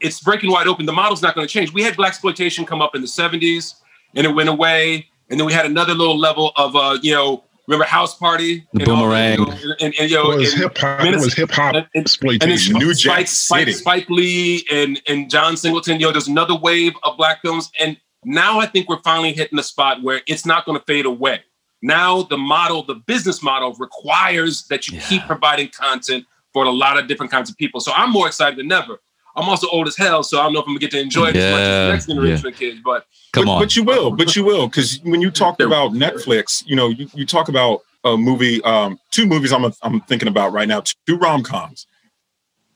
[0.02, 0.86] it's breaking wide open.
[0.86, 1.74] The model's not going to change.
[1.74, 3.76] We had blaxploitation come up in the 70s
[4.16, 5.08] and it went away.
[5.30, 8.68] And then we had another little level of uh, you know, remember House Party?
[8.74, 9.40] The and all Boomerang.
[9.40, 11.04] you know, and, and, you know, It was and- hip hop.
[11.06, 12.74] It was hip hop exploitation.
[12.78, 13.72] New Spike, Jack Spike, City.
[13.72, 16.00] Spike Lee and and John Singleton.
[16.00, 19.56] You know, there's another wave of black films, and now I think we're finally hitting
[19.56, 21.42] the spot where it's not going to fade away.
[21.84, 26.98] Now the model, the business model, requires that you keep providing content for a lot
[26.98, 27.82] of different kinds of people.
[27.82, 29.00] So I'm more excited than ever.
[29.36, 31.28] I'm also old as hell, so I don't know if I'm gonna get to enjoy
[31.28, 32.80] it as much as the next generation of kids.
[32.86, 33.62] But Come but, on.
[33.62, 37.10] but you will, but you will, because when you talk about Netflix, you know, you,
[37.14, 41.18] you talk about a movie, um, two movies I'm I'm thinking about right now, two
[41.18, 41.88] rom coms,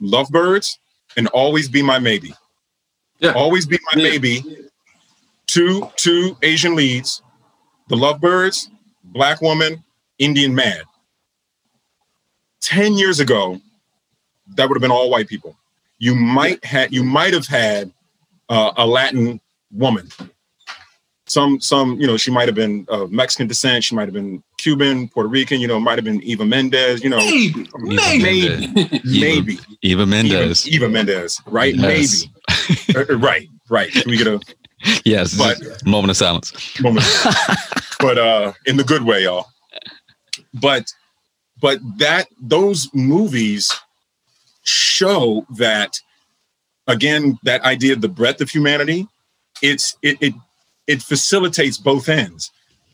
[0.02, 0.80] Lovebirds
[1.16, 2.34] and Always Be My Maybe.
[3.20, 3.34] Yeah.
[3.34, 4.10] Always Be My Yeah.
[4.10, 4.44] Maybe.
[5.46, 7.22] Two two Asian leads,
[7.88, 8.70] the Lovebirds,
[9.12, 9.84] black woman,
[10.20, 10.82] Indian man.
[12.62, 13.60] Ten years ago,
[14.56, 15.56] that would have been all white people.
[16.00, 17.92] You might had you might have had
[18.50, 19.40] uh, a Latin
[19.72, 20.10] woman.
[21.26, 23.84] Some some you know she might have been of Mexican descent.
[23.84, 25.60] She might have been Cuban, Puerto Rican.
[25.60, 27.04] You know, might have been Eva Mendes.
[27.04, 30.68] You know, maybe, maybe, Eva maybe Eva Eva, Mendes.
[30.68, 31.76] Eva Mendes, right?
[31.76, 32.28] Yes.
[32.88, 33.92] Maybe, uh, right, right.
[33.92, 34.40] Can we get a
[35.06, 35.38] Yes.
[35.38, 36.80] But- moment of silence.
[36.82, 37.06] moment?
[38.00, 39.48] but uh, in the good way, y'all.
[40.54, 40.92] But
[41.60, 43.74] but that those movies
[44.64, 46.00] show that
[46.88, 49.08] again that idea of the breadth of humanity
[49.62, 50.34] it's it it,
[50.88, 52.52] it facilitates both ends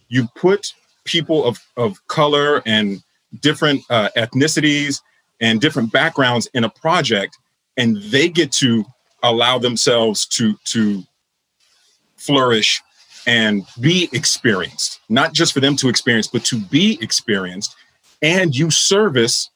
[0.10, 0.74] you put
[1.04, 3.02] people of of color and
[3.42, 5.02] different uh, ethnicities
[5.42, 7.38] and different backgrounds in a project
[7.78, 8.86] and they get to
[9.24, 11.04] allow themselves to to
[12.26, 12.82] flourish
[13.26, 17.76] and be experienced not just for them to experience but to be experienced
[18.22, 19.50] and you service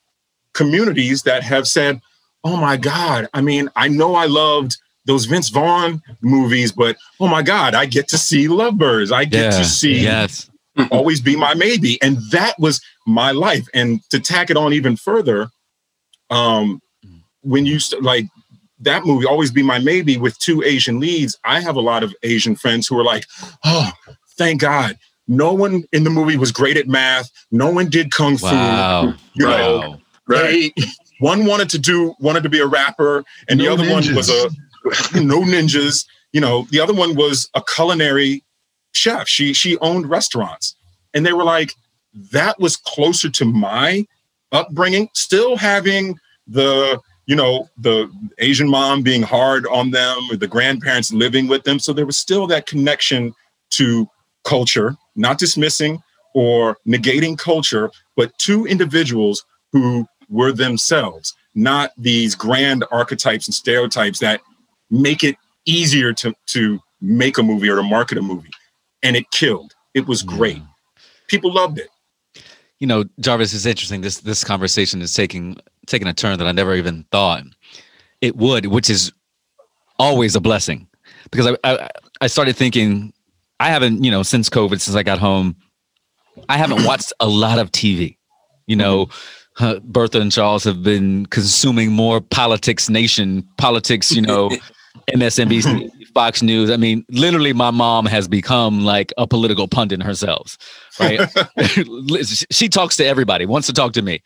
[0.53, 1.99] communities that have said
[2.43, 7.27] oh my god i mean i know i loved those vince vaughn movies but oh
[7.27, 9.57] my god i get to see lovebirds i get Yeah.
[9.59, 10.49] to see Yes.
[10.91, 14.95] always be my maybe and that was my life and to tack it on even
[14.95, 15.49] further
[16.29, 16.81] um
[17.41, 18.25] when you st- like
[18.79, 22.13] that movie always be my maybe with two asian leads i have a lot of
[22.23, 23.25] asian friends who are like
[23.65, 23.91] oh
[24.37, 24.95] thank god.
[25.27, 27.29] No one in the movie was great at math.
[27.51, 28.45] No one did kung fu.
[28.45, 29.13] Wow.
[29.33, 29.99] you know Wow.
[30.27, 30.71] they
[31.19, 34.29] one wanted to do wanted to be a rapper and the No other one was
[34.29, 34.49] a
[35.21, 36.05] no ninjas.
[36.31, 38.43] You know the other one was a culinary
[38.93, 39.27] chef.
[39.27, 40.75] She she owned restaurants.
[41.13, 41.73] And they were like
[42.31, 44.05] that was closer to my
[44.53, 45.09] upbringing.
[45.13, 46.17] Still having
[46.47, 48.09] the you know the
[48.39, 51.79] asian mom being hard on them or the grandparents living with them.
[51.79, 53.33] So there was still that connection
[53.71, 54.09] to
[54.43, 56.01] culture not dismissing
[56.33, 64.19] or negating culture but two individuals who were themselves not these grand archetypes and stereotypes
[64.19, 64.41] that
[64.89, 68.51] make it easier to to make a movie or to market a movie.
[69.03, 69.73] And it killed.
[69.93, 70.61] It was great.
[71.27, 71.89] People loved it
[72.79, 74.01] You know, Jarvis, it's interesting.
[74.01, 75.57] This this conversation is taking
[75.87, 77.43] taking a turn that I never even thought
[78.21, 79.11] it would, which is
[79.99, 80.87] always a blessing.
[81.31, 81.89] Because I I,
[82.21, 83.13] I started thinking
[83.59, 85.55] I haven't, you know, since COVID, since I got home,
[86.49, 88.17] I haven't watched a lot of TV.
[88.67, 89.07] You know,
[89.59, 94.49] uh, Bertha and Charles have been consuming more politics nation, politics, you know,
[95.13, 96.71] MSNBC, Fox News.
[96.71, 100.57] I mean, literally, my mom has become like a political pundit herself,
[100.99, 101.19] right?
[102.49, 104.23] she talks to everybody, wants to talk to me.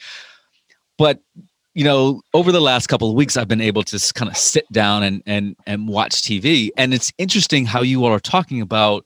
[0.98, 1.20] But
[1.74, 4.72] you know, over the last couple of weeks, I've been able to kind of sit
[4.72, 9.06] down and and and watch TV, and it's interesting how you all are talking about,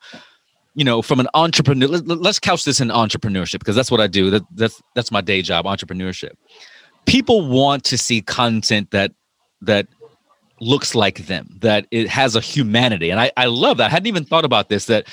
[0.75, 1.87] you know, from an entrepreneur.
[1.87, 4.29] Let, let's couch this in entrepreneurship because that's what I do.
[4.29, 6.33] That that's that's my day job, entrepreneurship.
[7.07, 9.11] People want to see content that
[9.61, 9.87] that
[10.59, 13.87] looks like them, that it has a humanity, and I I love that.
[13.87, 15.07] I hadn't even thought about this that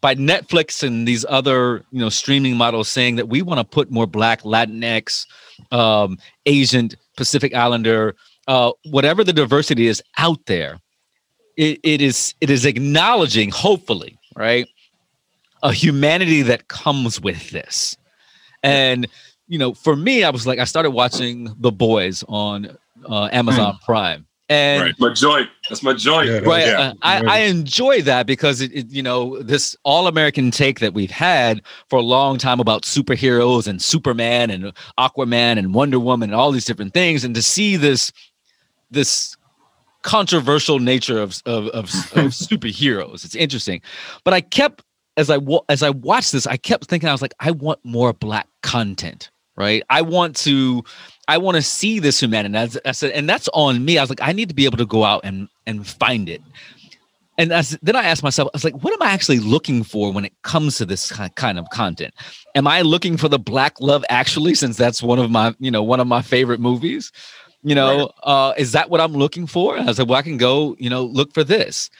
[0.00, 3.90] by Netflix and these other you know streaming models saying that we want to put
[3.90, 5.26] more Black, Latinx,
[5.72, 8.14] um, Asian, Pacific Islander,
[8.48, 10.78] uh, whatever the diversity is out there,
[11.56, 14.66] it, it is it is acknowledging, hopefully, right,
[15.62, 17.96] a humanity that comes with this.
[18.62, 19.06] And
[19.48, 22.76] you know, for me, I was like, I started watching The Boys on
[23.08, 23.84] uh, Amazon Hmm.
[23.84, 24.94] Prime, and Right.
[24.98, 25.48] My joint.
[25.68, 26.28] That's my joint.
[26.28, 26.38] Yeah.
[26.38, 26.78] right, Yeah.
[26.80, 31.10] uh, I, I enjoy that because it, it, you know, this all-American take that we've
[31.10, 36.40] had for a long time about superheroes and Superman and Aquaman and Wonder Woman and
[36.40, 38.12] all these different things, and to see this,
[38.90, 39.36] this
[40.02, 41.90] controversial nature of of, of, of
[42.32, 43.80] superheroes, it's interesting.
[44.22, 44.82] But I kept
[45.16, 45.38] as I
[45.68, 49.30] as I watched this, I kept thinking I was like, I want more black content,
[49.56, 49.82] right?
[49.90, 50.84] I want to,
[51.28, 52.46] I want to see this humanity.
[52.46, 53.98] And as I said, and that's on me.
[53.98, 56.42] I was like, I need to be able to go out and and find it.
[57.38, 60.10] And as, then I asked myself, I was like, what am I actually looking for
[60.10, 62.14] when it comes to this kind of content?
[62.54, 65.82] Am I looking for the black love actually, since that's one of my, you know,
[65.82, 67.12] one of my favorite movies?
[67.62, 69.76] You know, uh, is that what I'm looking for?
[69.76, 71.90] And I was like, well, I can go, you know, look for this.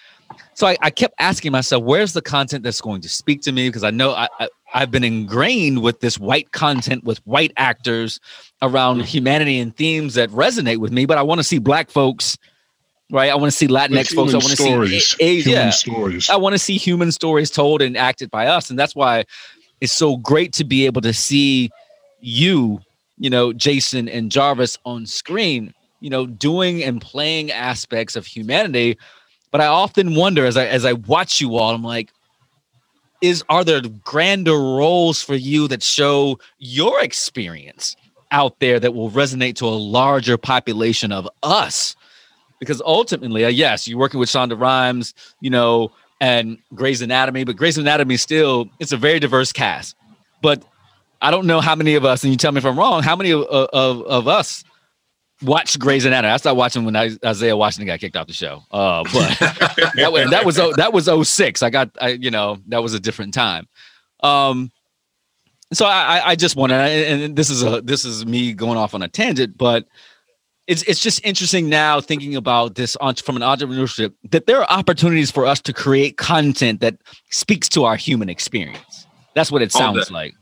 [0.55, 3.69] So I, I kept asking myself, where's the content that's going to speak to me?
[3.69, 8.21] Because I know I, I, I've been ingrained with this white content with white actors
[8.61, 9.05] around mm.
[9.07, 12.37] humanity and themes that resonate with me, but I want to see black folks,
[13.11, 13.31] right?
[13.31, 14.35] I want to see Latinx folks.
[14.35, 16.29] I want to see, a, a, human yeah, stories.
[16.29, 18.69] I want to see human stories told and acted by us.
[18.69, 19.25] And that's why
[19.81, 21.71] it's so great to be able to see
[22.21, 22.81] you,
[23.17, 28.99] you know, Jason and Jarvis on screen, you know, doing and playing aspects of humanity.
[29.53, 32.13] But I often wonder as I as I watch you all, I'm like,
[33.21, 37.97] is are there grander roles for you that show your experience
[38.31, 41.97] out there that will resonate to a larger population of us?
[42.59, 45.91] Because ultimately, uh, yes, you're working with Shonda Rhimes, you know,
[46.21, 49.95] and Grey's Anatomy, but Grey's Anatomy still it's a very diverse cast.
[50.43, 50.63] But
[51.21, 53.17] I don't know how many of us, and you tell me if I'm wrong, how
[53.17, 54.65] many of of, of us
[55.43, 56.33] watched Grey's Anatomy?
[56.33, 58.63] I started watching when I, Isaiah Washington got kicked off the show.
[58.71, 59.39] Uh, but
[59.97, 61.63] that was that was oh- that was 06.
[61.63, 63.69] I got I you know that was a different time.
[64.23, 64.71] Um,
[65.73, 69.03] so I I- just wanted, and this is a this is me going off on
[69.03, 69.87] a tangent, but
[70.67, 74.67] it's it's just interesting now thinking about this on, from an entrepreneurship that there are
[74.71, 76.97] opportunities for us to create content that
[77.31, 79.07] speaks to our human experience.
[79.35, 80.15] That's what it All sounds day.
[80.15, 80.35] like.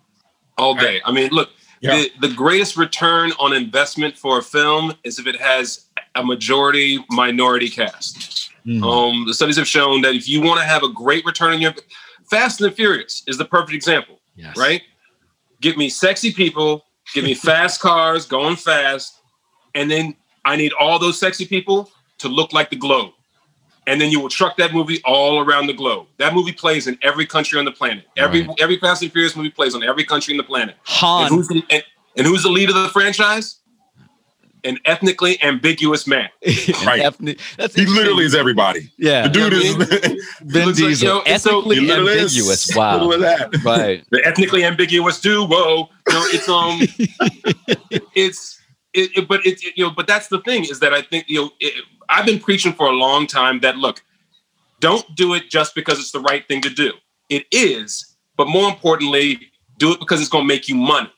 [0.57, 1.01] all day.
[1.05, 1.51] I mean, look,
[1.85, 2.05] Yeah.
[2.21, 7.05] the, the greatest return on investment for a film is if it has a majority
[7.11, 8.51] minority cast.
[8.67, 8.83] Mhm.
[8.83, 11.61] Um, the studies have shown that if you want to have a great return on
[11.61, 11.75] your
[12.31, 14.57] Fast and the Furious is the perfect example, Yes.
[14.57, 14.81] right?
[15.61, 19.17] Give me sexy people, give me fast cars going fast,
[19.75, 20.17] and then
[20.47, 23.13] I need all those sexy people to look like the globe.
[23.87, 26.07] And then you will truck that movie all around the globe.
[26.19, 28.07] That movie plays in every country on the planet.
[28.17, 28.61] Every Right.
[28.61, 30.77] every Fast and Furious movie plays on every country on the planet.
[31.03, 31.83] And who's, the, and,
[32.17, 33.57] and who's the lead of the franchise?
[34.65, 36.31] An ethnically ambiguous man.
[36.87, 37.03] Right.
[37.03, 38.91] Ethnic- That's He literally is everybody.
[38.97, 39.25] yeah.
[39.25, 39.91] The dude You is know what
[40.41, 41.99] Vin looks like, Diesel, yo, and so- ethnically he is.
[41.99, 42.71] ambiguous.
[42.77, 42.93] Wow.
[42.95, 43.63] Little of that.
[43.65, 44.03] right.
[44.11, 45.47] The ethnically ambiguous duo.
[45.47, 46.81] You know, it's um,
[48.15, 48.61] it's
[48.95, 51.41] it, it- but it's you know, but that's the thing is that I think you
[51.43, 54.03] know, it, I've been preaching for a long time that look,
[54.81, 56.93] don't do it just because it's the right thing to do.
[57.31, 61.11] It is, but more importantly, do it because it's going to make you money.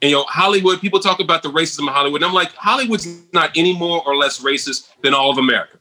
[0.00, 2.22] And you know, Hollywood, people talk about the racism in Hollywood.
[2.22, 5.78] And I'm like, Hollywood's not any more or less racist than all of America,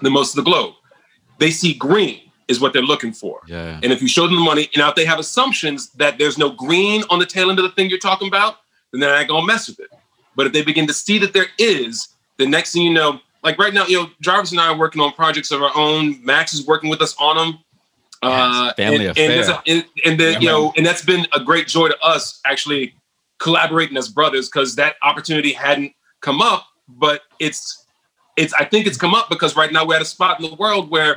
[0.00, 0.74] than most of the globe.
[1.38, 3.40] They see green is what they're looking for.
[3.46, 3.78] Yeah.
[3.82, 6.36] And if you show them the money, and now if they have assumptions that there's
[6.38, 8.56] no green on the tail end of the thing you're talking about,
[8.92, 9.90] then they're not gonna mess with it.
[10.36, 12.08] But if they begin to see that there is,
[12.38, 15.00] the next thing you know, like right now, you know, Jarvis and I are working
[15.02, 16.24] on projects of our own.
[16.24, 17.58] Max is working with us on them.
[18.22, 19.54] Uh, Yes, family and, and, affair.
[19.66, 20.72] a- and, and then Yeah, you know, man.
[20.78, 22.94] and that's been a great joy to us actually
[23.38, 26.66] collaborating as brothers because that opportunity hadn't come up.
[26.88, 27.84] But it's
[28.36, 30.54] it's I think it's come up because right now we're at a spot in the
[30.56, 31.16] world where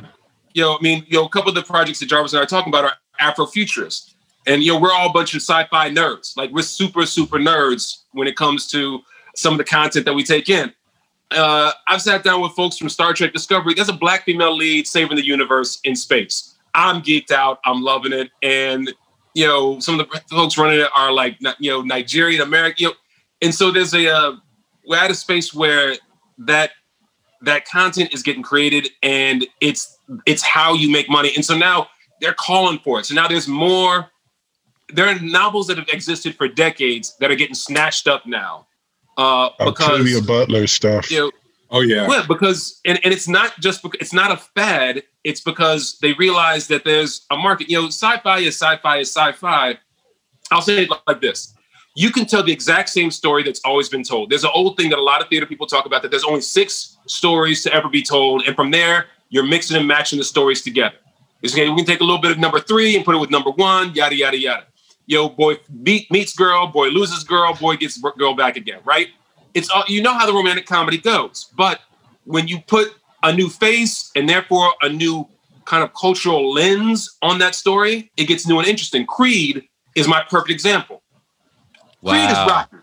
[0.54, 2.42] you know, I mean, you know, a couple of the projects that Jarvis and I
[2.42, 4.14] are talking about are Afrofuturists.
[4.46, 6.36] And you know, we're all a bunch of sci-fi nerds.
[6.36, 9.00] Like we're super, super nerds when it comes to
[9.38, 10.72] some of the content that we take in.
[11.30, 13.74] Uh, I've sat down with folks from Star Trek Discovery.
[13.74, 16.56] There's a black female lead saving the universe in space.
[16.74, 17.60] I'm geeked out.
[17.64, 18.30] I'm loving it.
[18.42, 18.92] And
[19.34, 22.82] you know, some of the folks running it are like you know Nigerian American.
[22.82, 22.94] You know,
[23.42, 24.36] and so there's a uh,
[24.86, 25.94] we're at a space where
[26.38, 26.72] that
[27.42, 31.30] that content is getting created and it's it's how you make money.
[31.36, 31.88] And so now
[32.20, 33.06] they're calling for it.
[33.06, 34.10] So now there's more.
[34.90, 38.67] There are novels that have existed for decades that are getting snatched up now
[39.18, 41.10] uh, because Octavia Butler stuff.
[41.10, 41.30] you know,
[41.70, 42.08] Oh yeah.
[42.08, 45.02] well, because and, and it's not just because it's not a fad.
[45.24, 47.68] It's because they realize that there's a market.
[47.68, 49.78] You know, sci-fi is sci-fi is sci-fi.
[50.50, 51.54] I'll say it like this:
[51.94, 54.30] you can tell the exact same story that's always been told.
[54.30, 56.40] There's an old thing that a lot of theater people talk about that there's only
[56.40, 60.62] six stories to ever be told, and from there you're mixing and matching the stories
[60.62, 60.96] together.
[61.42, 61.68] It's okay.
[61.68, 63.94] We can take a little bit of number three and put it with number one.
[63.94, 64.64] Yada yada yada.
[65.08, 68.78] Yo, boy beat, meets girl, boy loses girl, boy gets girl back again.
[68.84, 69.08] Right?
[69.54, 71.50] It's all you know how the romantic comedy goes.
[71.56, 71.80] But
[72.24, 75.26] when you put a new face and therefore a new
[75.64, 79.06] kind of cultural lens on that story, it gets new and interesting.
[79.06, 79.64] Creed
[79.96, 81.02] is my perfect example.
[82.02, 82.12] Wow.
[82.12, 82.76] Creed is Rocky.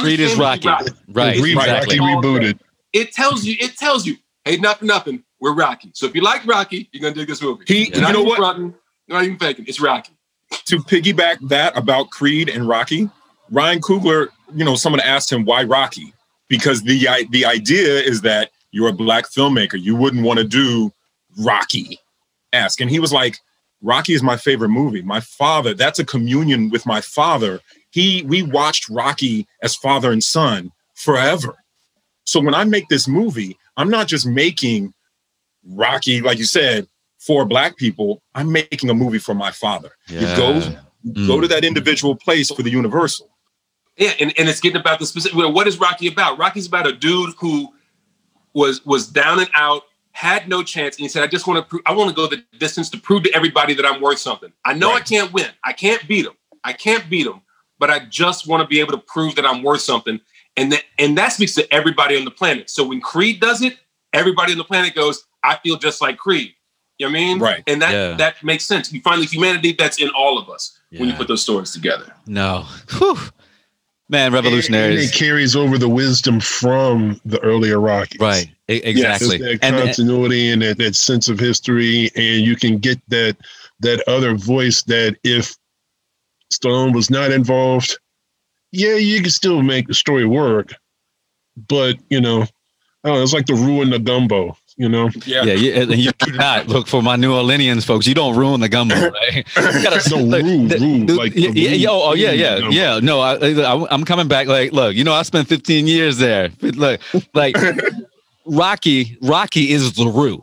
[0.00, 0.68] Creed is Rocky.
[0.68, 0.92] Rocky.
[1.08, 1.40] Right.
[1.40, 1.98] Re- Exactly.
[1.98, 2.58] Rebooted.
[2.94, 4.16] It tells you, it tells you,
[4.46, 5.90] hey, nothing, nothing, we're Rocky.
[5.94, 7.64] So if you like Rocky, you're gonna dig this movie.
[7.68, 8.38] He- You're you not know what?
[8.38, 8.74] fronting,
[9.06, 9.66] you're not even faking.
[9.68, 10.12] It's Rocky.
[10.64, 13.08] To piggyback that about Creed and Rocky,
[13.50, 16.12] Ryan Coogler, you know, someone asked him why Rocky,
[16.48, 20.92] because the the idea is that you're a black filmmaker, you wouldn't want to do
[21.38, 22.00] Rocky.
[22.52, 23.38] Ask, and he was like,
[23.82, 25.02] Rocky is my favorite movie.
[25.02, 27.60] My father, that's a communion with my father.
[27.90, 31.54] He, we watched Rocky as father and son forever.
[32.24, 34.94] So when I make this movie, I'm not just making
[35.64, 36.88] Rocky, like you said,
[37.26, 38.22] for black people.
[38.34, 39.92] I'm making a movie for my father.
[40.06, 40.80] You go, Yeah.
[41.02, 41.50] you go to mm.
[41.50, 43.30] that individual place for the universal.
[43.96, 45.36] Yeah, and, and it's getting about the specific.
[45.36, 46.38] Well, what is Rocky about?
[46.38, 47.72] Rocky's about a dude who
[48.52, 51.68] was was down and out, had no chance, and he said, "I just want to.
[51.68, 54.52] Pro- I want to go the distance to prove to everybody that I'm worth something.
[54.64, 55.48] I know I can't win.
[55.64, 56.34] I can't beat him.
[56.62, 57.40] I can't beat him,
[57.78, 60.20] but I just want to be able to prove that I'm worth something."
[60.58, 62.68] And that and that speaks to everybody on the planet.
[62.68, 63.78] So when Creed does it,
[64.12, 66.52] everybody on the planet goes, "I feel just like Creed."
[66.98, 67.38] You know what I mean?
[67.38, 67.62] Right.
[67.66, 68.14] And that Yeah.
[68.16, 68.92] that makes sense.
[68.92, 72.12] You find the humanity that's in all of us when you put those stories together.
[72.26, 72.66] No.
[72.98, 73.18] Whew.
[74.08, 75.10] Man, And revolutionaries.
[75.10, 78.20] it carries over the wisdom from the earlier Rockies.
[78.20, 78.46] Right.
[78.68, 79.38] Just Exactly.
[79.38, 83.36] that and continuity and that, that sense of history, and you can get that
[83.80, 85.54] that other voice that if
[86.52, 87.98] Stallone was not involved,
[88.72, 90.72] yeah, you can still make the story work.
[91.68, 92.42] But you know,
[93.04, 94.56] I don't know, it's like the ruin the gumbo.
[94.78, 95.42] You know, Yeah.
[95.44, 98.06] yeah, you, and you do not look for my New Orleanians folks.
[98.06, 99.46] You don't ruin the gumbo, right?
[99.54, 102.30] Gotta- No, look, rule, the- rule, the- like the yeah, rule yeah, oh, oh, yeah,
[102.32, 102.74] yeah, gumbo.
[102.74, 103.00] yeah.
[103.02, 104.48] No, I, I, I'm coming back.
[104.48, 106.50] Like, look, you know, I spent 15 years there.
[106.60, 107.00] Look,
[107.32, 107.56] like
[108.44, 110.42] Rocky, Rocky is the roux,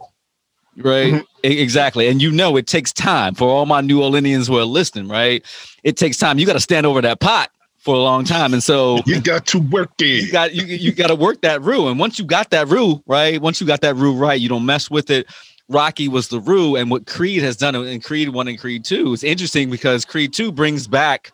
[0.78, 1.14] right?
[1.14, 1.24] Mm-hmm.
[1.44, 5.10] Exactly, and you know it takes time for all my New Orleanians who are listening,
[5.10, 5.44] right?
[5.84, 6.40] It takes time.
[6.40, 7.52] You got to stand over that pot
[7.84, 10.24] for a long time, and so you got to work it.
[10.26, 11.90] you got you you got to work that rule.
[11.90, 14.66] and once you got that rule right, once you got that rule right, you don't
[14.66, 15.28] mess with it.
[15.70, 19.14] Rocky was the rule, and what Creed has done in Creed One and Creed Two
[19.14, 21.32] is interesting because Creed Two brings back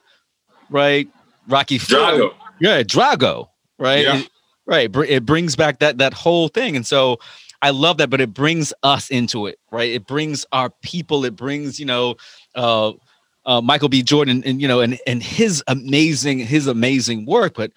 [0.69, 1.07] right
[1.47, 2.33] Rocky Four, Drago.
[2.59, 3.47] yeah, Drago,
[3.77, 4.17] right, Yeah.
[4.19, 4.29] It-
[4.65, 4.95] right.
[5.07, 7.17] It brings back that that whole thing, and so
[7.61, 9.91] I love that, but it brings us into it, right?
[9.91, 11.25] It brings our people.
[11.25, 12.15] It brings you know.
[12.55, 12.93] uh
[13.45, 14.03] uh, Michael B.
[14.03, 17.53] Jordan, and you know, and and his amazing, his amazing work.
[17.55, 17.71] But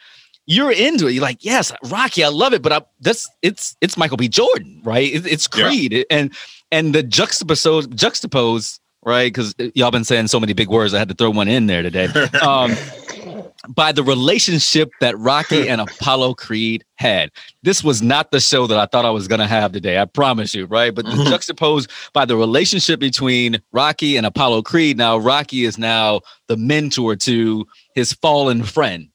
[0.47, 1.13] you're into it.
[1.13, 2.63] You're like, yes, Rocky, I love it.
[2.63, 4.29] But I, that's it's it's Michael B.
[4.29, 5.13] Jordan, right?
[5.13, 5.69] It, it's Yeah.
[5.69, 6.33] Creed, and
[6.71, 9.33] and the juxtapose juxtapose, right?
[9.33, 11.83] Because y'all been saying so many big words, I had to throw one in there
[11.83, 12.09] today.
[12.43, 12.75] Um,
[13.69, 17.31] by the relationship that Rocky and Apollo Creed had.
[17.63, 19.99] This was not the show that I thought I was going to have today.
[20.01, 20.95] I promise you, right?
[20.95, 21.29] But the Mhm.
[21.31, 24.99] juxtaposed by the relationship between Rocky and Apollo Creed.
[24.99, 29.09] Now, Rocky is now the mentor to his fallen friend.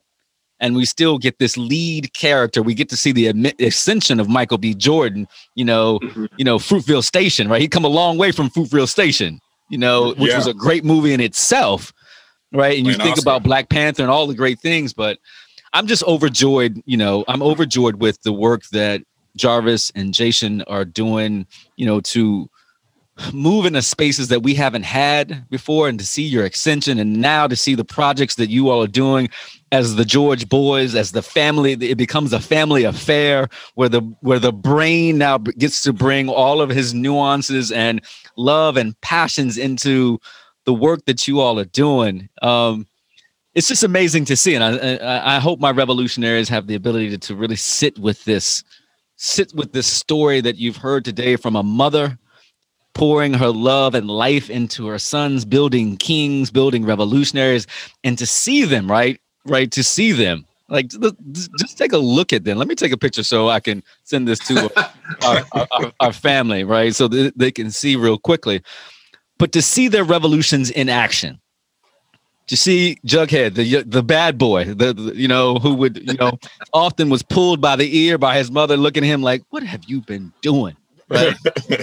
[0.59, 2.63] And we still get this lead character.
[2.63, 4.73] We get to see the admi- ascension of Michael B.
[4.73, 6.29] Jordan, you know, Mhm.
[6.37, 7.61] you know, Fruitvale Station, right?
[7.61, 10.37] He come a long way from Fruitvale Station, you know, which Yeah.
[10.37, 11.93] was a great movie in itself,
[12.57, 12.77] right?
[12.77, 13.21] And you think Oscar.
[13.21, 15.19] about Black Panther and all the great things, but
[15.73, 19.03] I'm just overjoyed, you know, I'm overjoyed with the work that
[19.35, 22.49] Jarvis and Jason are doing, you know, to
[23.33, 27.47] move into spaces that we haven't had before and to see your extension and now
[27.47, 29.27] to see the projects that you all are doing
[29.71, 34.37] as the George boys as the family it becomes a family affair where the where
[34.37, 38.01] the brain now gets to bring all of his nuances and
[38.35, 40.19] love and passions into
[40.67, 42.85] the work that you all are doing um
[43.55, 47.17] it's just amazing to see and I, I hope my revolutionaries have the ability to,
[47.17, 48.63] to really sit with this
[49.15, 52.19] sit with this story that you've heard today from a mother
[52.93, 57.65] pouring her love and life into her sons building kings building revolutionaries
[58.03, 60.45] and to see them right right to see them.
[60.69, 60.89] Like
[61.31, 62.57] just take a look at them.
[62.57, 64.69] Let me take a picture so i can send this to
[65.25, 68.61] our, our, our, our family right so they can see real quickly
[69.37, 71.39] but to see their revolutions in action
[72.47, 76.39] to see Jughead, the the bad boy, the, the- you know who would you know
[76.73, 79.83] often was pulled by the ear by his mother, looking at him like, "What have
[79.85, 80.75] you been doing?"
[81.09, 81.35] Right,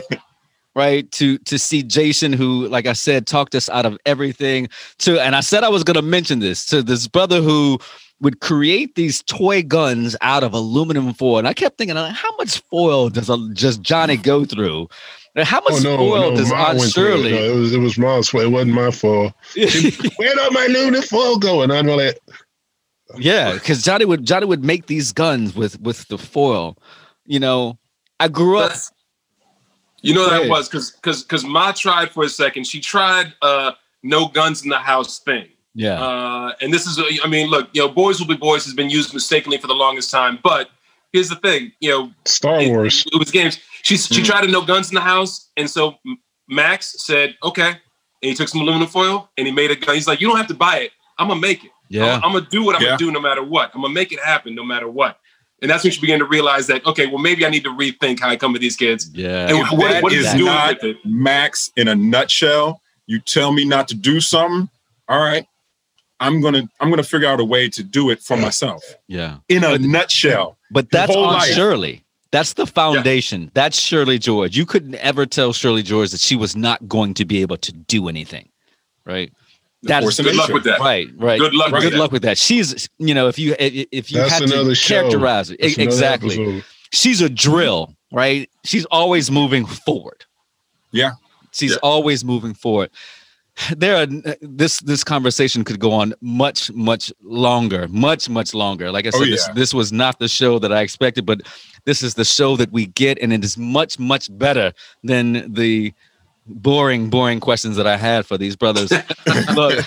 [0.74, 1.10] right.
[1.12, 4.68] To to see Jason, who, like I said, talked us out of everything.
[5.00, 7.78] To and I said I was going to mention this to this brother who
[8.20, 12.60] would create these toy guns out of aluminum foil, and I kept thinking, how much
[12.70, 14.88] foil does a, just Johnny go through?
[15.36, 16.92] How much Oh no, foil no, does Aunt went it.
[16.92, 17.32] Shirley?
[17.32, 18.44] No, it was it was Ma's fault.
[18.44, 19.32] It wasn't my fault.
[19.56, 19.68] Where
[20.34, 21.62] did my lunar foil go?
[21.62, 22.18] And I'm like,
[23.16, 26.76] Yeah, because Johnny would Johnny would make these guns with with the foil.
[27.26, 27.78] You know,
[28.20, 28.68] I grew up.
[28.68, 28.92] That's-
[30.02, 30.50] You know Go that ahead.
[30.50, 32.66] was because because because Ma tried for a second.
[32.66, 35.48] She tried uh no guns in the house thing.
[35.76, 38.74] Yeah, Uh, and this is, I mean, look, you know, boys will be boys has
[38.74, 40.38] been used mistakenly for the longest time.
[40.40, 40.70] But
[41.14, 43.06] here's the thing, you know, Star it, Wars.
[43.10, 43.58] it was games.
[43.82, 44.26] She she Hmm.
[44.26, 45.94] tried to no guns in the house, and so
[46.48, 47.78] Max said, okay, and
[48.20, 49.94] he took some aluminum foil and he made a gun.
[49.94, 50.90] He's like, you don't have to buy it.
[51.18, 51.70] I'm gonna make it.
[51.88, 52.16] yeah.
[52.16, 52.88] I'm, I'm gonna do what I'm Yeah.
[52.88, 53.70] gonna do no matter what.
[53.74, 55.18] I'm gonna make it happen no matter what.
[55.62, 58.20] And that's when she began to realize that, okay, well, maybe I need to rethink
[58.20, 59.08] how I come to these kids.
[59.14, 59.48] Yeah.
[59.48, 60.96] And If what, that what is is doing not- with it?
[61.06, 64.68] Max, in a nutshell, you tell me not to do something.
[65.08, 65.46] All right,
[66.20, 68.82] I'm gonna I'm gonna figure out a way to do it for myself.
[69.06, 69.36] Yeah.
[69.48, 71.54] In a But- nutshell, But that's on life.
[71.54, 72.04] Shirley.
[72.32, 73.50] That's the foundation.
[73.54, 74.56] That's Shirley George.
[74.56, 77.72] You couldn't ever tell Shirley George that she was not going to be able to
[77.72, 78.48] do anything.
[79.06, 79.32] Right.
[79.84, 80.80] That's force is Good luck with that.
[80.80, 81.08] right.
[81.16, 81.38] Right.
[81.38, 81.98] Good luck with Good that.
[81.98, 82.36] luck with that.
[82.36, 84.94] She's, you know, if you if if you That's had to show.
[85.02, 87.94] characterize it That's exactly, she's a drill.
[88.10, 88.50] Right.
[88.64, 90.24] She's always moving forward.
[90.90, 91.12] Yeah.
[91.52, 91.76] She's Yeah.
[91.84, 92.90] always moving forward.
[93.76, 94.06] There are
[94.40, 98.90] this this conversation could go on much much longer, much much longer.
[98.90, 99.54] Like I said, Oh, this, yeah.
[99.54, 101.40] this was not the show that I expected, but
[101.84, 104.72] this is the show that we get, and it is much much better
[105.04, 105.92] than the
[106.46, 108.90] boring boring questions that I had for these brothers.
[109.54, 109.84] Look,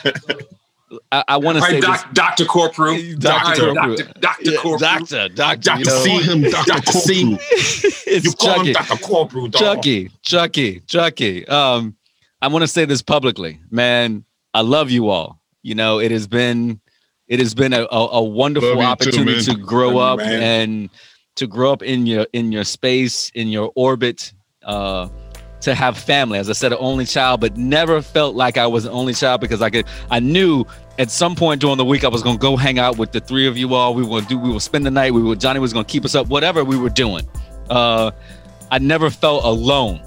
[1.11, 2.45] I, I want to say doc, Dr.
[2.45, 2.98] Corporal.
[3.19, 3.73] Dr.
[3.73, 3.98] Corporal.
[4.22, 4.44] Dr.
[4.45, 4.77] This, Corporal.
[4.80, 5.89] doctor, doctor, you Dr.
[5.89, 6.10] know, C.
[6.23, 6.91] Call him Dr.
[6.94, 7.38] C.
[8.23, 8.68] You call Chucky.
[8.69, 9.03] him Dr.
[9.03, 9.61] Corporal, dog.
[9.61, 11.45] Chucky, Chucky, Chucky.
[11.49, 11.96] Um,
[12.41, 14.23] I want to say this publicly, man.
[14.53, 15.41] I love you all.
[15.64, 16.80] You know, it has been,
[17.27, 20.41] it has been a, a, a wonderful you too, opportunity to grow up man.
[20.41, 20.89] and
[21.35, 24.34] to grow up in your in your space, in your orbit.
[24.64, 25.07] Uh,
[25.61, 28.85] to have family, as I said, an only child, but never felt like I was
[28.85, 29.85] an only child because I could.
[30.11, 30.65] I knew
[30.99, 33.47] at some point during the week I was gonna go hang out with the three
[33.47, 33.93] of you all.
[33.95, 34.38] We were gonna do.
[34.38, 35.14] We will spend the night.
[35.14, 35.35] We were.
[35.35, 36.27] Johnny was gonna keep us up.
[36.27, 37.27] Whatever we were doing.
[37.69, 38.11] Uh,
[38.69, 40.01] I never felt alone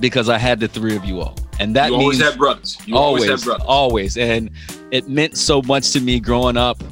[0.00, 2.78] because I had the three of you all, and that you means always have brothers.
[2.86, 3.64] You always, have brothers.
[3.66, 4.50] always, and
[4.90, 6.82] it meant so much to me growing up,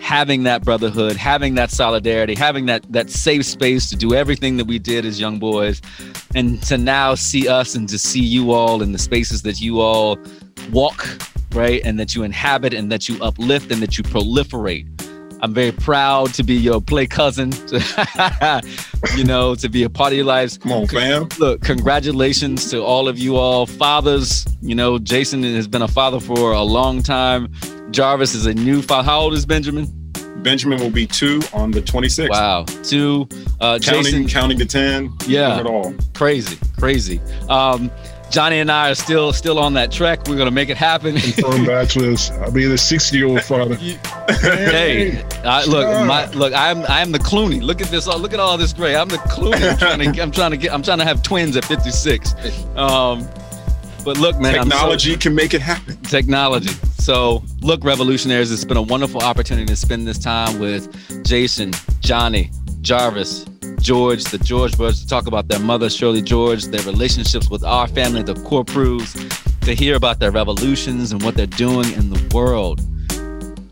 [0.00, 4.66] having that brotherhood, having that solidarity, having that that safe space to do everything that
[4.66, 5.82] we did as young boys,
[6.34, 9.80] and to now see us and to see you all in the spaces that you
[9.80, 10.18] all
[10.70, 11.06] walk,
[11.52, 14.86] right, and that you inhabit, and that you uplift, and that you proliferate.
[15.42, 17.50] I'm very proud to be your play cousin,
[19.16, 21.28] you know, to be a part of your lives Come on, fam.
[21.40, 24.46] look, congratulations to all of you all fathers.
[24.60, 27.52] You know, Jason has been a father for a long time.
[27.90, 29.04] Jarvis is a new father.
[29.04, 29.86] How old is Benjamin?
[30.44, 32.28] Benjamin will be two on the 26th.
[32.30, 33.28] Wow, two.
[33.60, 35.12] Uh, Counting, Jason, counting to 10.
[35.26, 35.58] Yeah.
[35.58, 35.94] At all.
[36.14, 37.20] crazy, crazy.
[37.48, 37.90] Um,
[38.32, 40.20] Johnny and I are still still on that trek.
[40.26, 41.16] We're gonna make it happen.
[41.18, 42.30] Confirmed bachelors.
[42.30, 43.74] I'll be the 60 year old father.
[43.76, 46.52] hey, I, look, my look.
[46.54, 47.60] I'm I'm the Clooney.
[47.62, 48.06] Look at this.
[48.06, 48.96] Look at all this gray.
[48.96, 49.70] I'm the Clooney.
[49.70, 52.34] I'm trying to I'm trying to get I'm trying to have twins at 56.
[52.74, 53.28] Um,
[54.04, 55.96] but look, man, I'm so- Technology can make it happen.
[56.02, 56.70] technology.
[56.98, 62.50] So, look, revolutionaries, it's been a wonderful opportunity to spend this time with Jason, Johnny,
[62.80, 63.44] Jarvis,
[63.82, 67.88] George, the George brothers, to talk about their mother, Shirley George, their relationships with our
[67.88, 72.80] family, the core to hear about their revolutions and what they're doing in the world.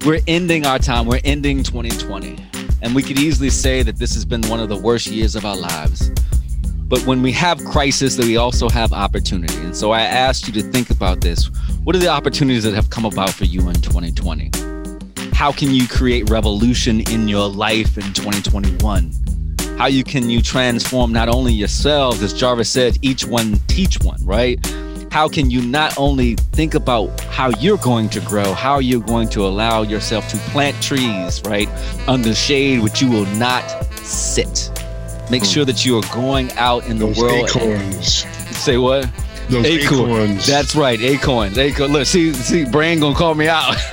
[0.04, 2.36] We're ending our time, we're ending 2020.
[2.82, 5.44] And we could easily say that this has been one of the worst years of
[5.44, 6.10] our lives.
[6.88, 9.58] But when we have crisis, that we also have opportunity.
[9.58, 11.46] And so I asked you to think about this.
[11.84, 14.50] What are the opportunities that have come about for you in 2020?
[15.32, 19.12] How can you create revolution in your life in 2021?
[19.80, 24.22] How you can you transform not only yourselves, as Jarvis said, each one teach one,
[24.26, 24.58] right?
[25.10, 29.30] How can you not only think about how you're going to grow, how you're going
[29.30, 31.66] to allow yourself to plant trees, right,
[32.06, 33.62] under shade, which you will not
[34.04, 34.70] sit.
[35.30, 37.48] Make sure that you are going out in the world.
[37.48, 38.26] acorns.
[38.54, 39.10] Say what?
[39.48, 40.10] Those Acorn.
[40.10, 40.46] acorns.
[40.46, 41.56] That's right, acorns.
[41.56, 41.90] Acorn.
[41.90, 43.76] Look, see, see, brain gonna call me out.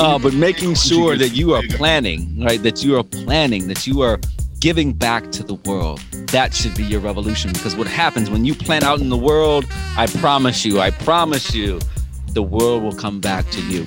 [0.00, 2.60] uh, but making sure that you are planning, right?
[2.60, 4.18] That you are planning, that you are
[4.60, 6.00] giving back to the world.
[6.28, 7.52] That should be your revolution.
[7.52, 9.64] Because what happens when you plant out in the world,
[9.96, 11.80] I promise you, I promise you,
[12.28, 13.84] the world will come back to you.